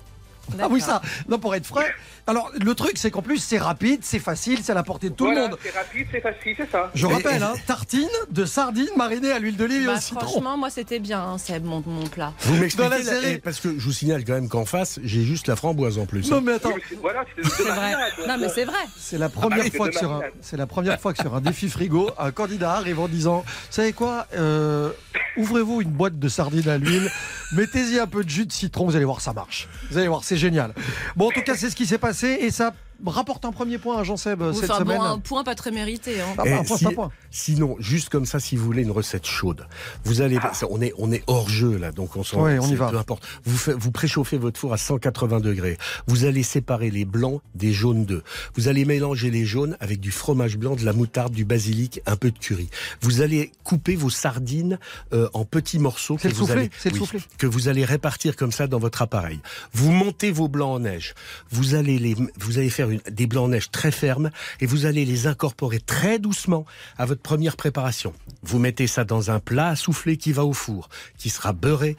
[0.59, 1.01] Ah oui, ça.
[1.27, 1.93] Non, pour être frais.
[2.29, 5.15] Alors, le truc, c'est qu'en plus, c'est rapide, c'est facile, c'est à la portée de
[5.15, 5.57] tout voilà, le monde.
[5.63, 6.91] C'est rapide, c'est facile, c'est ça.
[6.93, 10.19] Je Et- rappelle, hein, tartine de sardines marinées à l'huile d'olive et Bah, au citron.
[10.27, 12.33] franchement, moi, c'était bien, hein, Seb, mon, mon plat.
[12.41, 15.47] Vous m'expliquez la eh, Parce que je vous signale quand même qu'en face, j'ai juste
[15.47, 16.29] la framboise en plus.
[16.29, 16.69] Non, mais attends.
[16.69, 17.23] Oui, mais c'est- voilà,
[17.55, 17.93] c'est vrai.
[18.27, 18.75] Non, mais c'est vrai.
[18.97, 21.33] C'est la première Ah bah, fois que sur un, c'est la première fois que sur
[21.33, 24.91] un défi frigo, un candidat arrive en disant, vous savez quoi, euh,
[25.37, 27.09] ouvrez-vous une boîte de sardines à l'huile,
[27.53, 29.67] mettez-y un peu de jus de citron, vous allez voir, ça marche.
[29.91, 30.73] Vous allez voir, c'est génial.
[31.15, 32.73] Bon, en tout cas, c'est ce qui s'est passé et ça
[33.05, 35.01] rapporte un premier point à Jean-Seb euh, cette Enfin, bon, semaine.
[35.01, 36.19] un point pas très mérité.
[36.21, 36.25] hein.
[36.37, 37.11] Ah Eh, un point, si- c'est un point.
[37.31, 39.67] Sinon, juste comme ça, si vous voulez une recette chaude,
[40.05, 42.67] vous allez, ça, on est, on est hors jeu là, donc on s'en, Ouais, on
[42.67, 42.89] y va.
[42.89, 43.23] Peu importe.
[43.45, 45.77] Vous, fait- vous préchauffez votre four à 180 degrés.
[46.07, 48.23] Vous allez séparer les blancs des jaunes d'œufs.
[48.55, 52.15] Vous allez mélanger les jaunes avec du fromage blanc, de la moutarde, du basilic, un
[52.15, 52.69] peu de curry.
[53.01, 54.79] Vous allez couper vos sardines
[55.13, 57.19] euh, en petits morceaux C'est que vous soufflé, allez, le oui, soufflé.
[57.37, 59.39] que vous allez répartir comme ça dans votre appareil.
[59.73, 61.13] Vous montez vos blancs en neige.
[61.51, 65.27] Vous allez les, vous allez faire des blancs neige très fermes et vous allez les
[65.27, 66.65] incorporer très doucement
[66.97, 68.13] à votre première préparation.
[68.43, 71.97] Vous mettez ça dans un plat à souffler qui va au four, qui sera beurré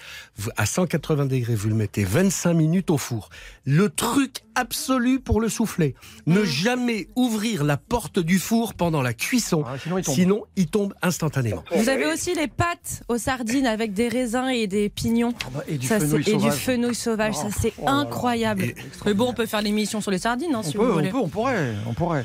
[0.56, 1.54] à 180 degrés.
[1.54, 3.30] Vous le mettez 25 minutes au four.
[3.70, 5.94] Le truc absolu pour le souffler.
[6.26, 9.62] Ne jamais ouvrir la porte du four pendant la cuisson.
[9.66, 10.14] Ah, sinon, il tombe.
[10.14, 11.62] Sinon, il tombe instantanément.
[11.76, 15.34] Vous avez aussi les pâtes aux sardines avec des raisins et des pignons.
[15.52, 16.58] bah, et du Ça, fenouil c'est- et du sauvage.
[16.60, 17.34] fenouil sauvage.
[17.36, 18.62] Oh, ça, c'est oh incroyable.
[18.62, 20.90] Et- Mais bon, on peut faire l'émission sur les sardines, hein, On si peut, vous
[20.90, 21.10] on voulez.
[21.10, 22.24] peut, on pourrait, on pourrait.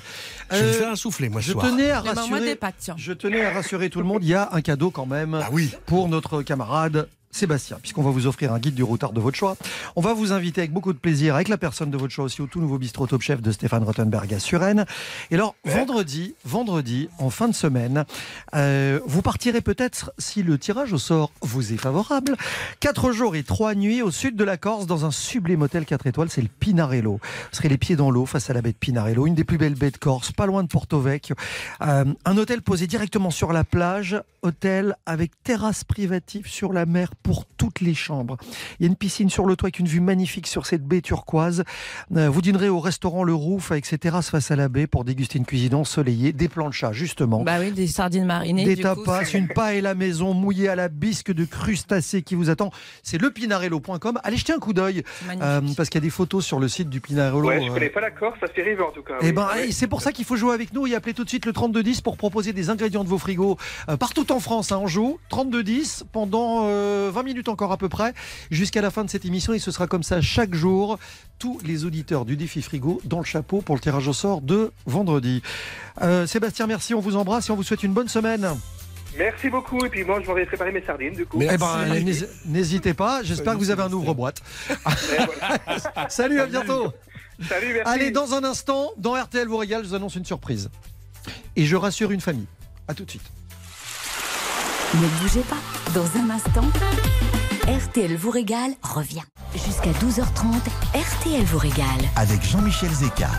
[0.50, 1.66] Je vais Euh, me faire un soufflet, moi, ce Je soir.
[1.70, 2.46] tenais à ben, moi, rassurer.
[2.46, 2.96] des pâtes, tiens.
[2.98, 4.24] Je tenais à rassurer tout le monde.
[4.24, 5.72] Il y a un cadeau quand même Ah oui.
[5.88, 7.10] pour notre camarade.
[7.34, 9.58] Sébastien, puisqu'on va vous offrir un guide du routard de votre choix.
[9.96, 12.42] On va vous inviter avec beaucoup de plaisir, avec la personne de votre choix aussi,
[12.42, 14.86] au tout nouveau bistrot Top Chef de Stéphane Rottenberg à Suresnes.
[15.32, 18.06] Et alors, vendredi, vendredi, en fin de semaine,
[18.56, 22.38] euh, vous partirez peut-être, si le tirage au sort vous est favorable,
[22.80, 26.08] quatre jours et trois nuits au sud de la Corse, dans un sublime hôtel 4
[26.08, 27.14] étoiles, c'est le Pinarello.
[27.14, 29.58] Vous serez les pieds dans l'eau face à la baie de Pinarello, une des plus
[29.58, 31.36] belles baies de Corse, pas loin de Porto Vecchio.
[31.82, 37.16] Euh, un hôtel posé directement sur la plage, hôtel avec terrasse privative sur la mer
[37.24, 38.38] pour toutes les chambres.
[38.80, 41.02] Il y a une piscine sur le toit avec une vue magnifique sur cette baie
[41.02, 41.64] turquoise.
[42.16, 45.06] Euh, vous dînerez au restaurant Le Rouf avec ses terrasses face à la baie pour
[45.06, 47.44] déguster une cuisine ensoleillée, des planchas justement.
[47.44, 48.66] Bah oui, des sardines marinées.
[48.66, 52.50] Des du tapas, une paille la maison mouillée à la bisque de crustacés qui vous
[52.50, 52.72] attend.
[53.02, 54.20] C'est lepinarello.com.
[54.24, 55.04] Allez jeter un coup d'œil
[55.42, 57.48] euh, parce qu'il y a des photos sur le site du Pinarello.
[57.48, 59.16] Ouais, je euh, connais pas la Corse, ça fait rêver en tout cas.
[59.22, 59.32] eh oui.
[59.32, 59.70] ben, Ouais.
[59.70, 61.54] et c'est pour ça qu'il faut jouer avec nous et appeler tout de suite le
[61.54, 63.58] 3210 pour proposer des ingrédients de vos frigos
[63.90, 64.72] euh, partout en France.
[64.72, 68.14] hein, on joue 3210 pendant euh, 20 minutes encore à peu près
[68.52, 71.00] jusqu'à la fin de cette émission et ce sera comme ça chaque jour.
[71.40, 74.72] Tous les auditeurs du défi frigo dans le chapeau pour le tirage au sort de
[74.86, 75.42] vendredi.
[76.02, 76.94] Euh, Sébastien, merci.
[76.94, 78.48] On vous embrasse et on vous souhaite une bonne semaine.
[79.18, 79.86] Merci beaucoup.
[79.86, 81.40] Et puis moi, je m'en vais préparer mes sardines du coup.
[81.42, 83.22] Eh ben, n'hési- n'hésitez pas.
[83.24, 84.42] J'espère que vous avez un ouvre-boîte.
[86.10, 86.92] Salut, à bientôt.
[87.48, 87.92] Salut, merci.
[87.92, 90.70] Allez, dans un instant, dans RTL vous régale, je vous annonce une surprise.
[91.56, 92.48] Et je rassure une famille.
[92.88, 93.24] À tout de suite.
[94.96, 95.58] Ne bougez pas.
[95.94, 96.66] Dans un instant,
[97.68, 99.22] RTL vous régale revient.
[99.54, 100.56] Jusqu'à 12h30,
[100.96, 101.86] RTL vous régale.
[102.16, 103.30] Avec Jean-Michel Zeka.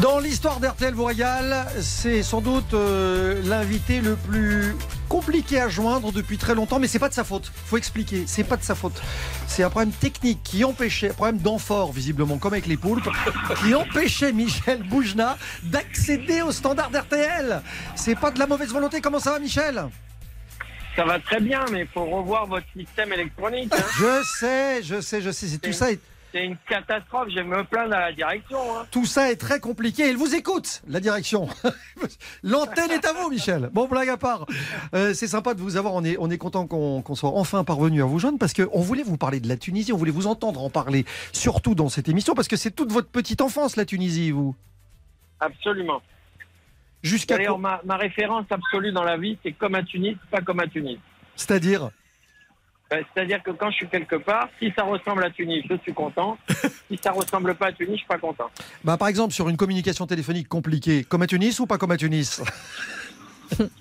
[0.00, 4.76] Dans l'histoire d'RTL vous régale, c'est sans doute euh, l'invité le plus
[5.08, 7.50] compliqué à joindre depuis très longtemps, mais c'est pas de sa faute.
[7.66, 9.02] Faut expliquer, c'est pas de sa faute.
[9.48, 13.08] C'est un problème technique qui empêchait, un problème d'amphore visiblement, comme avec les poulpes,
[13.60, 17.62] qui empêchait Michel Boujna d'accéder au standard d'RTL.
[17.96, 19.00] C'est pas de la mauvaise volonté.
[19.00, 19.88] Comment ça va, Michel?
[20.96, 23.72] Ça va très bien, mais il faut revoir votre système électronique.
[23.74, 23.82] hein.
[23.98, 25.46] Je sais, je sais, je sais.
[25.46, 25.90] C'est tout ça.
[25.92, 25.98] Est...
[26.32, 28.58] C'est une catastrophe, je me plaindre à la direction.
[28.76, 28.86] hein.
[28.90, 30.08] Tout ça est très compliqué.
[30.10, 31.48] Il vous écoute, la direction.
[32.42, 33.70] L'antenne est à vous, Michel.
[33.72, 34.46] Bon, blague à part.
[34.94, 35.94] Euh, c'est sympa de vous avoir.
[35.94, 38.80] On est, on est content qu'on qu'on soit enfin parvenu à vous joindre parce qu'on
[38.80, 39.92] voulait vous parler de la Tunisie.
[39.92, 43.08] On voulait vous entendre en parler, surtout dans cette émission, parce que c'est toute votre
[43.08, 44.54] petite enfance, la Tunisie, vous.
[45.40, 46.00] Absolument.
[47.02, 50.60] Jusqu'à D'ailleurs, ma, ma référence absolue dans la vie, c'est comme à Tunis, pas comme
[50.60, 50.98] à Tunis.
[51.34, 51.90] C'est-à-dire
[52.90, 55.92] Ben, C'est-à-dire que quand je suis quelque part, si ça ressemble à Tunis, je suis
[55.92, 56.38] content.
[56.88, 58.50] si ça ressemble pas à Tunis, je suis pas content.
[58.84, 61.96] Bah, par exemple, sur une communication téléphonique compliquée, comme à Tunis ou pas comme à
[61.96, 62.40] Tunis?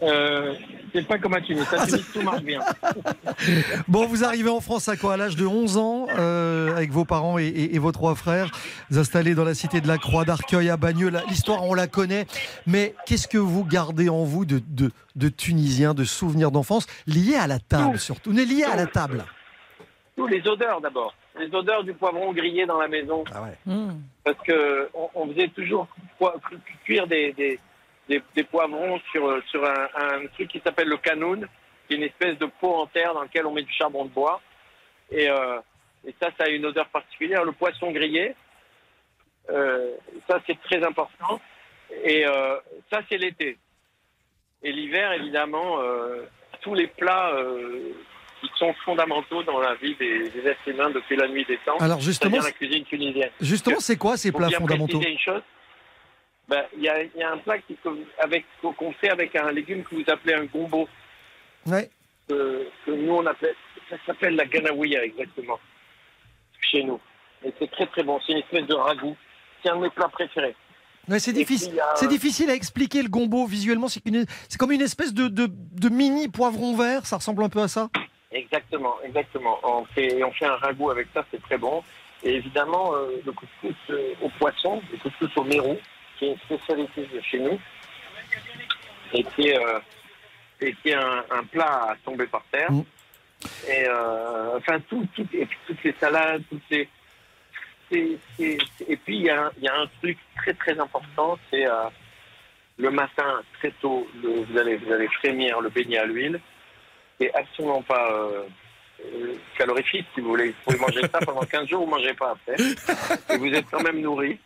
[0.03, 0.53] Euh,
[0.93, 1.65] c'est pas comme à Tunis.
[1.73, 2.59] À Tunis, tout marche bien.
[3.87, 7.05] Bon, vous arrivez en France à quoi À l'âge de 11 ans, euh, avec vos
[7.05, 8.51] parents et, et- et vos trois frères,
[8.89, 11.11] vous installez dans la cité de la Croix d'Arcueil à Bagneux.
[11.29, 12.25] L'histoire, on la connaît.
[12.67, 17.35] Mais qu'est-ce que vous gardez en vous de, de, de Tunisiens, de souvenirs d'enfance, liés
[17.35, 18.31] à la table surtout?
[18.33, 19.23] On est liés à la table.
[20.15, 21.13] Tous les odeurs d'abord.
[21.39, 23.23] Les odeurs du poivron grillé dans la maison.
[24.23, 25.87] Parce que on, on faisait toujours
[26.83, 27.59] cuire des, des,
[28.09, 31.47] des, des poivrons sur, sur un, un truc qui s'appelle le canoun,
[31.87, 34.09] qui est une espèce de pot en terre dans lequel on met du charbon de
[34.09, 34.41] bois.
[35.11, 35.59] Et, euh,
[36.07, 37.43] et ça, ça a une odeur particulière.
[37.43, 38.35] Le poisson grillé,
[39.49, 39.91] euh,
[40.27, 41.39] ça c'est très important.
[42.03, 42.57] Et euh,
[42.91, 43.57] ça c'est l'été.
[44.63, 46.23] Et l'hiver, évidemment, euh,
[46.61, 47.91] tous les plats euh,
[48.39, 51.77] qui sont fondamentaux dans la vie des, des êtres humains depuis la nuit des temps.
[51.79, 53.31] Alors, justement, la cuisine tunisienne.
[53.39, 55.01] Justement, c'est quoi ces plats fondamentaux?
[55.01, 55.41] une chose.
[56.51, 57.55] Ben, Il y, a, il y a un plat
[58.61, 60.87] qu'on fait avec un légume que vous appelez un gombo.
[61.65, 61.89] Ouais.
[62.27, 63.55] Que, que nous, on appelle,
[63.89, 65.59] ça s'appelle la ganaouia, exactement,
[66.59, 66.99] chez nous.
[67.45, 68.19] Et c'est très très bon.
[68.25, 69.15] C'est une espèce de ragoût.
[69.63, 70.55] C'est un de mes plats préférés.
[71.07, 73.87] Ouais, c'est difficile, a- c'est difficile à expliquer le gombo visuellement.
[73.87, 74.03] C'est
[74.59, 77.05] comme une espèce de, de, de mini poivron vert.
[77.05, 77.89] Ça ressemble un peu à ça.
[78.31, 79.57] Exactement, exactement.
[79.63, 81.81] On fait, on fait un ragoût avec ça, c'est très bon.
[82.23, 85.77] Et évidemment, euh, le couscous euh, au poisson, le couscous au mérou,
[86.21, 87.59] qui est une spécialité de chez nous,
[89.13, 89.79] et qui est, euh,
[90.61, 92.69] et qui est un, un plat à tomber par terre.
[93.67, 96.87] Et euh, enfin, tout, tout, et puis toutes les salades, toutes les.
[97.91, 98.17] et
[99.03, 101.89] puis, il y, a un- il y a un truc très très important, c'est euh,
[102.77, 106.39] le matin, très tôt, le- vous, allez, vous allez frémir le beignet à l'huile.
[107.19, 108.09] C'est absolument pas
[109.57, 110.49] calorifique, si vous voulez.
[110.49, 112.55] Vous pouvez manger ça pendant 15 jours, vous ne mangez pas après.
[113.33, 114.39] Et vous êtes quand même nourri.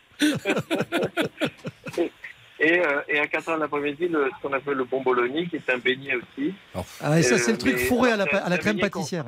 [2.59, 5.57] Et, euh, et à 4 heures de l'après-midi, le- ce qu'on appelle le bomboloni, qui
[5.57, 6.53] est un beignet aussi.
[7.01, 9.25] Ah, et ça, Euh, c'est le truc mais- fourré à la, à crème pâtissière.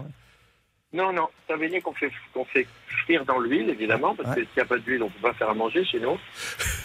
[0.94, 2.66] Non, non, c'est un beignet qu'on fait, qu'on fait
[3.04, 5.34] frire dans l'huile, évidemment, parce que s'il n'y a pas d'huile, on ne peut pas
[5.34, 6.18] faire à manger chez nous.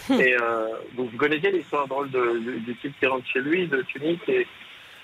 [0.19, 3.81] et euh, vous connaissez l'histoire drôle de, du, du type qui rentre chez lui, de
[3.83, 4.45] Tunis, et,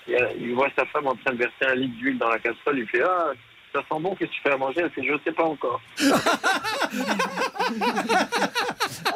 [0.08, 2.38] et, euh, il voit sa femme en train de verser un litre d'huile dans la
[2.38, 3.32] casserole, il fait Ah,
[3.72, 4.80] ça sent bon, qu'est-ce que tu fais à manger?
[4.82, 5.80] Elle fait Je ne sais pas encore.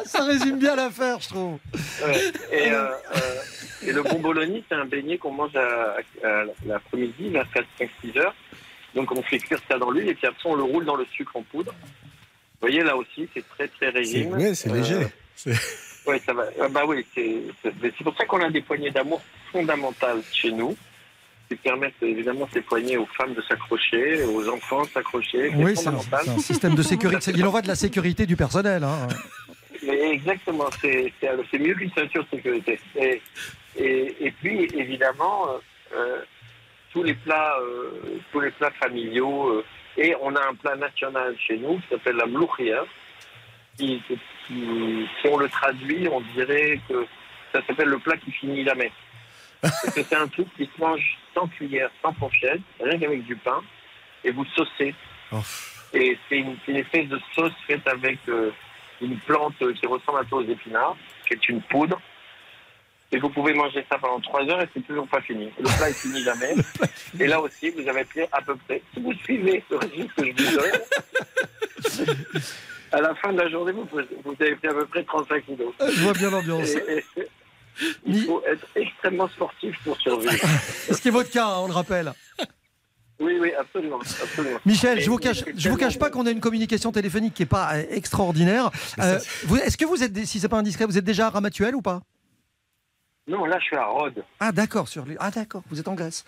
[0.07, 1.59] Ça résume bien l'affaire, je trouve.
[2.05, 2.33] Ouais.
[2.53, 7.47] Et, euh, euh, et le bomboloni, c'est un beignet qu'on mange à, à l'après-midi, vers
[7.81, 8.35] 4-5-6 heures.
[8.95, 11.05] Donc on fait cuire ça dans l'huile et puis après on le roule dans le
[11.07, 11.73] sucre en poudre.
[11.73, 14.33] Vous voyez là aussi, c'est très très régime.
[14.35, 15.09] ouais, c'est léger.
[16.07, 16.45] Oui, ça va.
[16.61, 20.77] Ah bah oui, c'est pour ça qu'on a des poignées d'amour fondamentales chez nous,
[21.57, 25.51] qui permettent évidemment ces poignées aux femmes de s'accrocher, aux enfants de s'accrocher.
[25.57, 27.31] Oui, c'est un, système de sécurité.
[27.35, 28.83] Il en va de la sécurité du personnel.
[28.85, 29.09] hein.
[29.87, 31.13] Mais exactement, c'est
[31.59, 32.81] mieux qu'une ceinture de sécurité.
[32.97, 33.21] Et,
[33.77, 35.59] et, et puis, évidemment, euh,
[35.97, 36.23] euh,
[36.93, 39.49] tous les plats, euh, tous les plats familiaux.
[39.49, 39.65] euh,
[39.97, 42.85] et on a un plat national chez nous qui s'appelle la mlouchia.
[43.77, 47.07] Qui, qui- si on le traduit, on dirait que
[47.53, 48.65] ça s'appelle le plat qui finit.
[49.61, 53.37] Parce que c'est un truc qui se mange sans cuillère, sans fourchette, rien qu'avec du
[53.37, 53.61] pain,
[54.25, 54.95] et vous saucez.
[55.93, 58.51] Et c'est une, espèce de sauce faite avec euh,
[59.01, 62.01] une plante euh, qui ressemble un peu aux épinards, qui est une poudre.
[63.13, 65.49] Et vous pouvez manger ça pendant trois heures et c'est toujours pas fini.
[65.59, 66.55] Le plat est fini jamais.
[67.21, 70.25] Et là aussi, vous avez pris à peu près, si vous suivez le régime que
[70.27, 72.43] je vous donne,
[72.93, 75.73] à la fin de la journée, vous, vous avez pris à peu près 35 kilos.
[75.81, 76.71] Je vois bien l'ambiance.
[76.75, 77.14] Et- et-
[78.07, 80.33] il faut être extrêmement sportif pour survivre.
[80.91, 82.13] Ce qui est votre cas, hein, on le rappelle.
[83.21, 84.01] Oui, oui, absolument.
[84.01, 84.59] absolument.
[84.67, 87.47] Michel, je vous cache, je vous cache pas qu'on a une communication téléphonique qui est
[87.47, 88.71] pas euh, extraordinaire.
[88.99, 91.77] Euh, vous- Est-ce que vous êtes, si c'est pas indiscret, vous êtes déjà à Ramatuel
[91.77, 92.01] ou pas?
[93.27, 94.23] Non, là, je suis à Rhodes.
[94.39, 95.17] Ah d'accord, sur les...
[95.19, 96.27] ah d'accord, vous êtes en Grèce.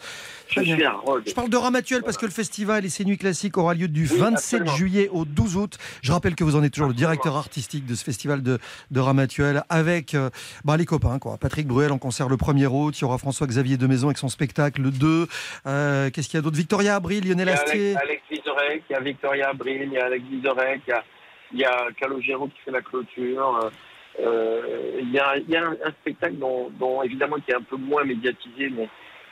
[0.49, 1.25] Je suis à Rhodes.
[1.27, 4.09] Je parle de Ramatuel parce que le festival et ses nuits classiques aura lieu du
[4.11, 4.33] Oui, 27
[4.63, 4.77] absolument.
[4.77, 5.77] juillet au 12 août.
[6.03, 8.59] Je rappelle que vous en êtes toujours le directeur artistique de ce festival de,
[8.91, 10.31] de Ramatuel avec euh,
[10.65, 11.19] bah, les copains.
[11.19, 11.37] Quoi.
[11.37, 12.99] Patrick Bruel en concert le 1er août.
[12.99, 15.27] Il y aura François-Xavier de Maison avec son spectacle le 2.
[15.67, 16.57] Euh, Qu'est-ce qu'il y a d'autre?
[16.57, 17.97] Victoria Abril, Lionel Il y a Astier.
[17.99, 21.05] Alex, Vizorek, il y a Victoria Abril, il y a Alex Vizorek, il y a,
[21.53, 23.61] il y a Calogero qui fait la clôture.
[23.65, 23.71] euh,
[24.19, 27.63] il y a, il y a un, un spectacle dont, dont, évidemment qui est un
[27.63, 28.89] peu moins médiatisé, mais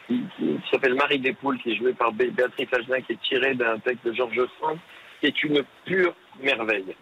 [0.07, 3.12] qui, qui- qui s'appelle Marie des Poules, qui est joué par Bé- Béatrice Agenin, qui
[3.14, 4.78] est tiré d'un texte de Georges Sand,
[5.20, 6.95] qui est une pure merveille.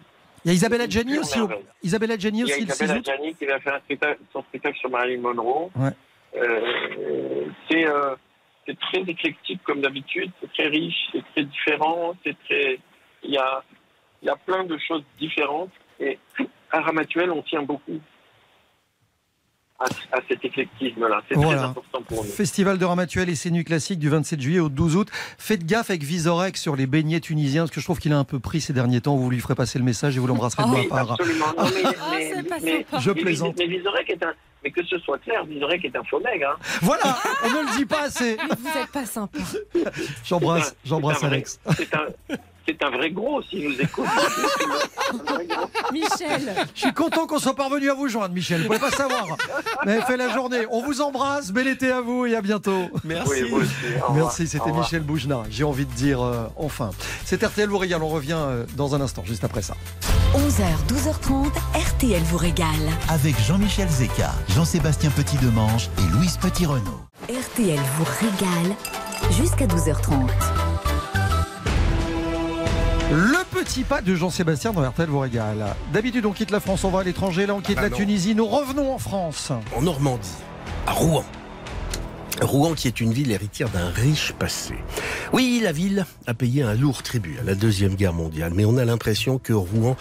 [0.44, 1.40] Il y a Isabelle Adjani aussi.
[1.40, 1.48] au-.
[1.82, 3.02] Isabelle Adjani Il y a aussi le 6 Isabelle.
[3.06, 5.70] Adjani qui va faire un spectacle, son spectacle sur Marilyn Monroe.
[5.76, 5.90] Ouais.
[6.36, 8.14] Euh, c'est euh,
[8.66, 12.78] c'est très éclectique comme d'habitude, c'est très riche, c'est très différent, c'est très,
[13.24, 13.62] il y a,
[14.22, 16.18] il y a plein de choses différentes et
[16.72, 18.00] à Ramatuel, on tient beaucoup
[19.78, 19.84] à,
[20.16, 21.22] à cet éclectisme-là.
[21.28, 22.30] C'est très important pour nous.
[22.30, 25.08] Festival de Ramatuel et ses nuits classiques du 27 juillet au 12 août.
[25.38, 28.24] Faites gaffe avec Visorek sur les beignets tunisiens, parce que je trouve qu'il a un
[28.24, 29.16] peu pris ces derniers temps.
[29.16, 31.12] Vous lui ferez passer le message et vous l'embrasserez de oui, ma part.
[31.12, 31.46] absolument.
[31.58, 32.98] Non, mais, mais- c'est pas mais- sympa.
[33.00, 33.56] Je plaisante.
[33.58, 36.50] Mais Vizorek est un, mais que ce soit clair, Vizorek est un faux nègre.
[36.56, 36.62] Hein.
[36.82, 38.36] Voilà, on ne le dit pas assez.
[38.36, 39.38] Mais vous êtes pas sympa.
[40.24, 41.60] J'embrasse, j'embrasse Alex.
[41.76, 42.06] C'est un,
[42.66, 44.06] c'est un vrai gros s'il nous écoute.
[45.92, 46.54] Michel.
[46.74, 48.58] Je suis content qu'on soit parvenu à vous joindre, Michel.
[48.58, 49.26] Vous ne pouvez pas savoir.
[49.82, 50.64] Vous avez fait la journée.
[50.70, 51.52] On vous embrasse.
[51.52, 52.88] Bel été à vous et à bientôt.
[53.04, 53.70] Oui, aussi.
[54.14, 54.72] Merci, Au c'était.
[54.72, 55.42] Michel Boujna.
[55.50, 56.90] J'ai envie de dire euh, enfin.
[57.24, 58.02] C'est RTL vous régale.
[58.02, 59.74] On revient euh, dans un instant, juste après ça.
[60.34, 62.66] 11h, 12h30, RTL vous régale.
[63.08, 67.00] Avec Jean-Michel Zeka, Jean-Sébastien Petit-Demange et Louise Petit-Renault.
[67.28, 68.76] RTL vous régale
[69.30, 70.51] jusqu'à 12h30.
[73.14, 75.76] Le petit pas de Jean-Sébastien dans RTL vous régale.
[75.92, 77.44] D'habitude, on quitte la France, on va à l'étranger.
[77.44, 77.96] Là, on quitte bah la non.
[77.96, 78.34] Tunisie.
[78.34, 79.52] Nous revenons en France.
[79.76, 80.30] en Normandie,
[80.86, 81.22] à Rouen.
[82.40, 84.76] Rouen qui est une ville héritière d'un riche passé.
[85.34, 88.78] Oui, la ville a payé un lourd tribut à la Deuxième Guerre mondiale, mais on
[88.78, 89.94] a l'impression que Rouen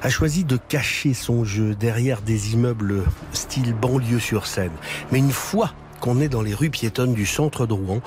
[0.00, 3.02] a choisi de cacher son jeu derrière des immeubles
[3.32, 4.70] style banlieue sur Seine.
[5.10, 5.72] Mais une fois
[6.02, 8.00] qu'on est dans les rues piétonnes du centre de Rouen,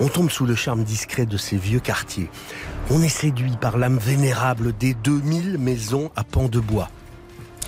[0.00, 2.28] on tombe sous le charme discret de ces vieux quartiers.
[2.90, 6.90] On est séduit par l'âme vénérable des 2000 maisons à pans de bois.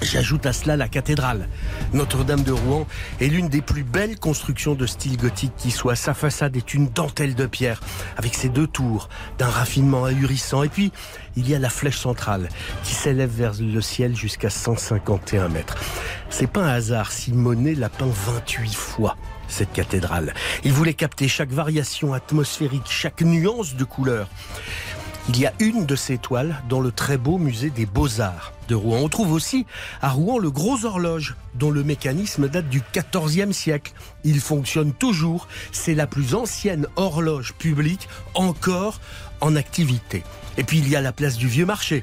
[0.02, 1.48] J'ajoute à cela la cathédrale.
[1.94, 2.86] Notre-Dame de Rouen
[3.20, 5.96] est l'une des plus belles constructions de style gothique qui soit.
[5.96, 7.80] Sa façade est une dentelle de pierre,
[8.18, 9.08] avec ses deux tours,
[9.38, 10.62] d'un raffinement ahurissant.
[10.62, 10.92] Et puis,
[11.36, 12.50] il y a la flèche centrale,
[12.82, 15.76] qui s'élève vers le ciel jusqu'à 151 mètres.
[16.28, 19.16] C'est pas un hasard si Monet l'a peint 28 fois
[19.50, 20.34] cette cathédrale.
[20.64, 24.28] Il voulait capter chaque variation atmosphérique, chaque nuance de couleur.
[25.28, 28.74] Il y a une de ces toiles dans le très beau musée des Beaux-Arts de
[28.74, 28.98] Rouen.
[28.98, 29.66] On trouve aussi
[30.02, 33.92] à Rouen le gros horloge, dont le mécanisme date du XIVe siècle.
[34.24, 35.46] Il fonctionne toujours.
[35.72, 39.00] C'est la plus ancienne horloge publique encore
[39.40, 40.24] en activité.
[40.56, 42.02] Et puis il y a la place du Vieux Marché.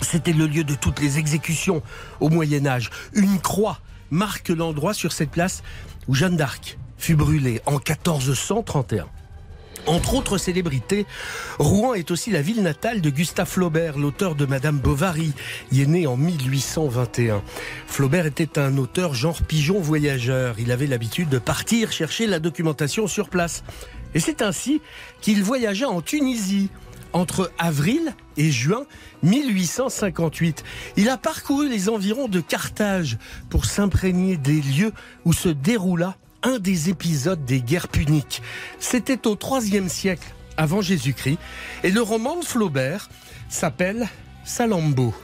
[0.00, 1.82] C'était le lieu de toutes les exécutions
[2.20, 2.90] au Moyen Âge.
[3.12, 5.62] Une croix marque l'endroit sur cette place
[6.08, 9.06] où Jeanne d'Arc fut brûlée en 1431.
[9.86, 11.06] Entre autres célébrités,
[11.60, 15.32] Rouen est aussi la ville natale de Gustave Flaubert, l'auteur de Madame Bovary.
[15.70, 17.40] Il est né en 1821.
[17.86, 20.56] Flaubert était un auteur genre pigeon voyageur.
[20.58, 23.62] Il avait l'habitude de partir chercher la documentation sur place.
[24.14, 24.80] Et c'est ainsi
[25.20, 26.70] qu'il voyagea en Tunisie
[27.16, 28.84] entre avril et juin
[29.22, 30.62] 1858.
[30.96, 33.16] Il a parcouru les environs de Carthage
[33.48, 34.92] pour s'imprégner des lieux
[35.24, 38.42] où se déroula un des épisodes des guerres puniques.
[38.78, 41.38] C'était au IIIe siècle avant Jésus-Christ
[41.82, 43.08] et le roman de Flaubert
[43.48, 44.08] s'appelle
[44.44, 45.14] Salammbô.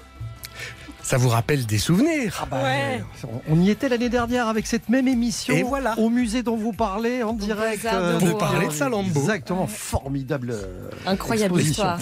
[1.03, 3.03] Ça vous rappelle des souvenirs Ouais.
[3.49, 5.95] On y était l'année dernière avec cette même émission Et voilà.
[5.99, 7.85] au musée dont vous parlez en direct.
[7.85, 9.21] Euh, Vous parlez de Salammbô.
[9.21, 10.51] Exactement, formidable.
[10.53, 11.85] euh, Incroyable exposition.
[11.85, 11.99] histoire.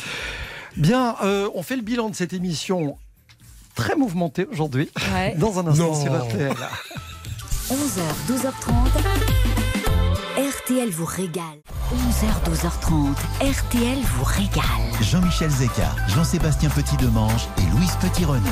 [0.77, 2.97] Bien, euh, on fait le bilan de cette émission
[3.75, 4.91] très mouvementée aujourd'hui.
[5.15, 5.35] Ouais.
[5.39, 6.01] Dans un instant Non.
[6.01, 6.53] sur RTL.
[7.71, 9.40] 11h, 12h30,
[10.71, 11.43] RTL vous régale.
[11.93, 15.03] 11h, 12h30, RTL vous régale.
[15.03, 18.47] Jean-Michel Zeka, Jean-Sébastien Petit-Demange et Louise Petit-Renault.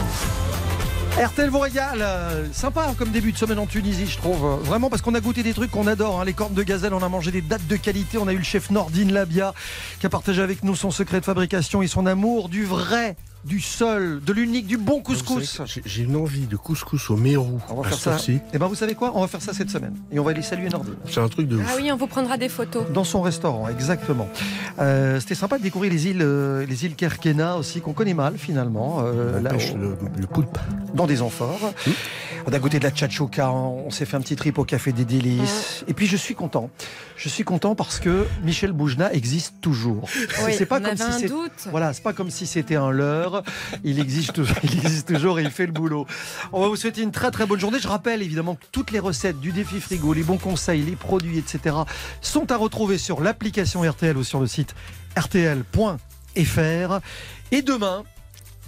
[1.17, 1.99] RTL vous régale.
[2.03, 4.45] Euh, Sympa comme début de semaine en Tunisie, je trouve.
[4.45, 6.21] Euh, Vraiment parce qu'on a goûté des trucs qu'on adore.
[6.21, 6.25] hein.
[6.25, 8.19] Les cornes de gazelle, on a mangé des dates de qualité.
[8.19, 9.55] On a eu le chef Nordine Labia
[10.01, 13.61] qui a partagé avec nous son secret de fabrication et son amour du vrai, du
[13.61, 15.61] seul, de l'unique, du bon couscous.
[15.85, 17.61] J'ai une envie de couscous au mérou.
[17.71, 18.17] On va faire ça.
[18.53, 19.13] Et ben vous savez quoi?
[19.15, 19.95] On va faire ça cette semaine.
[20.13, 20.95] Et on va aller saluer Nordine.
[21.09, 21.65] C'est un truc de ouf.
[21.69, 22.85] Ah oui, on vous prendra des photos.
[22.93, 24.29] Dans son restaurant, exactement.
[24.81, 28.37] Euh, C'était sympa de découvrir les îles, euh, les îles Kerkena aussi, qu'on connaît mal
[28.39, 28.99] finalement.
[29.03, 30.59] euh, On là, pêche le, le poulpe.
[30.95, 31.73] dans des amphores.
[32.47, 35.05] On a goûté de la tchatchouka, on s'est fait un petit trip au Café des
[35.05, 35.85] Délices.
[35.87, 36.71] Et puis je suis content.
[37.17, 40.09] Je suis content parce que Michel Boujna existe toujours.
[40.47, 41.27] Oui, c'est pas si.
[41.71, 43.28] Voilà, c'est pas comme si c'était un leurre.
[43.85, 46.07] Il existe toujours, il existe toujours et il fait le boulot.
[46.53, 47.79] On va vous souhaiter une très très bonne journée.
[47.81, 51.39] Je rappelle évidemment que toutes les recettes du défi frigo, les bons conseils, les produits,
[51.39, 51.77] etc.
[52.21, 54.75] sont à retrouver sur l'application RTL ou sur le site
[55.17, 57.01] rtl.fr.
[57.51, 58.05] Et demain,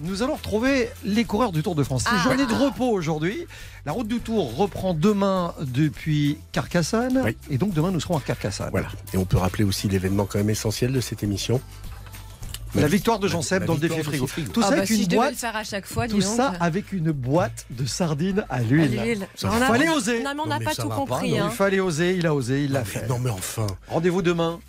[0.03, 2.05] nous allons retrouver les coureurs du Tour de France.
[2.05, 2.23] C'est Ah.
[2.23, 3.47] journée de repos aujourd'hui.
[3.85, 7.21] La route du Tour reprend demain depuis Carcassonne.
[7.25, 7.37] Oui.
[7.51, 8.71] Et donc demain, nous serons à Carcassonne.
[8.71, 8.89] Voilà.
[9.13, 11.61] Et on peut rappeler aussi l'événement quand même essentiel de cette émission.
[12.75, 14.27] La victoire de Jean Seb dans le défi frigo.
[14.53, 15.31] Tout Ah ça bah, avec si je une boîte.
[15.31, 19.27] le faire à chaque fois, dis Tout ça avec une boîte de sardines à l'huile.
[19.43, 20.23] a- fallait oser.
[20.23, 21.31] Non, mais on Non, n'a mais pas ça tout va pas, compris.
[21.33, 21.45] non.
[21.45, 21.49] hein.
[21.51, 23.07] Il fallait oser, il a osé, il l'a fait.
[23.09, 23.67] Non mais enfin.
[23.89, 24.61] Rendez-vous demain.